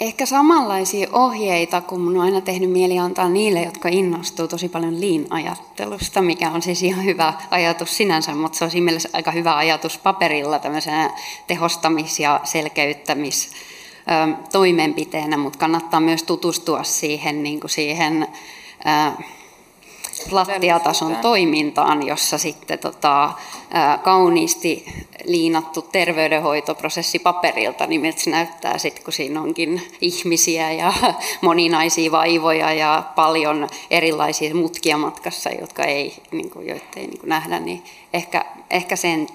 Ehkä 0.00 0.26
samanlaisia 0.26 1.08
ohjeita, 1.12 1.80
kun 1.80 2.00
minun 2.00 2.16
on 2.16 2.24
aina 2.24 2.40
tehnyt 2.40 2.70
mieli 2.70 2.98
antaa 2.98 3.28
niille, 3.28 3.62
jotka 3.62 3.88
innostuu 3.88 4.48
tosi 4.48 4.68
paljon 4.68 5.00
lean-ajattelusta, 5.00 6.22
mikä 6.22 6.50
on 6.50 6.62
siis 6.62 6.82
ihan 6.82 7.04
hyvä 7.04 7.32
ajatus 7.50 7.96
sinänsä, 7.96 8.34
mutta 8.34 8.58
se 8.58 8.64
on 8.64 8.70
siinä 8.70 8.84
mielessä 8.84 9.08
aika 9.12 9.30
hyvä 9.30 9.56
ajatus 9.56 9.98
paperilla 9.98 10.58
tämmöisenä 10.58 11.10
tehostamis- 11.46 12.20
ja 12.20 12.40
selkeyttämis- 12.44 13.52
toimenpiteenä, 14.52 15.36
mutta 15.36 15.58
kannattaa 15.58 16.00
myös 16.00 16.22
tutustua 16.22 16.84
siihen, 16.84 17.42
niin 17.42 17.60
kuin 17.60 17.70
siihen 17.70 18.28
lattiatason 20.30 21.16
toimintaan, 21.16 22.06
jossa 22.06 22.38
sitten 22.38 22.78
tota, 22.78 23.30
kauniisti 24.02 24.84
liinattu 25.24 25.82
terveydenhoitoprosessi 25.82 27.18
paperilta, 27.18 27.86
niin 27.86 28.00
miltä 28.00 28.20
se 28.20 28.30
näyttää 28.30 28.78
sitten, 28.78 29.04
kun 29.04 29.12
siinä 29.12 29.40
onkin 29.40 29.82
ihmisiä 30.00 30.72
ja 30.72 30.92
moninaisia 31.40 32.12
vaivoja 32.12 32.72
ja 32.72 33.02
paljon 33.14 33.68
erilaisia 33.90 34.54
mutkia 34.54 34.98
matkassa, 34.98 35.50
jotka 35.50 35.84
ei, 35.84 36.14
niin 36.30 36.50
kuin, 36.50 36.68
joita 36.68 36.86
ei 36.96 37.06
niin 37.06 37.18
kuin 37.20 37.28
nähdä, 37.28 37.58
niin 37.58 37.84
ehkä, 38.12 38.44
ehkä 38.70 38.96
sen 38.96 39.28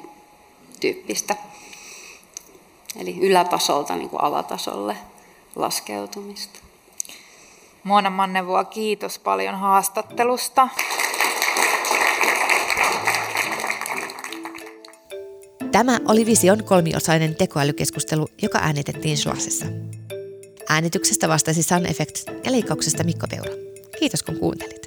tyyppistä. 0.80 1.36
Eli 3.00 3.17
ylätasolta 3.22 3.96
niin 3.96 4.10
kuin 4.10 4.24
alatasolle 4.24 4.98
laskeutumista. 5.56 6.62
Muona 7.84 8.10
Mannevua, 8.10 8.63
kiitos 8.63 9.19
paljon 9.19 9.56
haastattelusta. 9.56 10.69
Tämä 15.72 16.00
oli 16.08 16.26
Vision 16.26 16.63
kolmiosainen 16.63 17.36
tekoälykeskustelu, 17.36 18.28
joka 18.41 18.60
äänitettiin 18.60 19.17
Sulasessa. 19.17 19.65
Äänityksestä 20.69 21.28
vastasi 21.28 21.63
Sun 21.63 21.86
Effect 21.86 22.30
ja 22.46 22.52
leikkauksesta 22.52 23.04
Mikko 23.04 23.28
Peura. 23.30 23.52
Kiitos 24.00 24.24
kun 24.24 24.39
kuuntelit. 24.39 24.83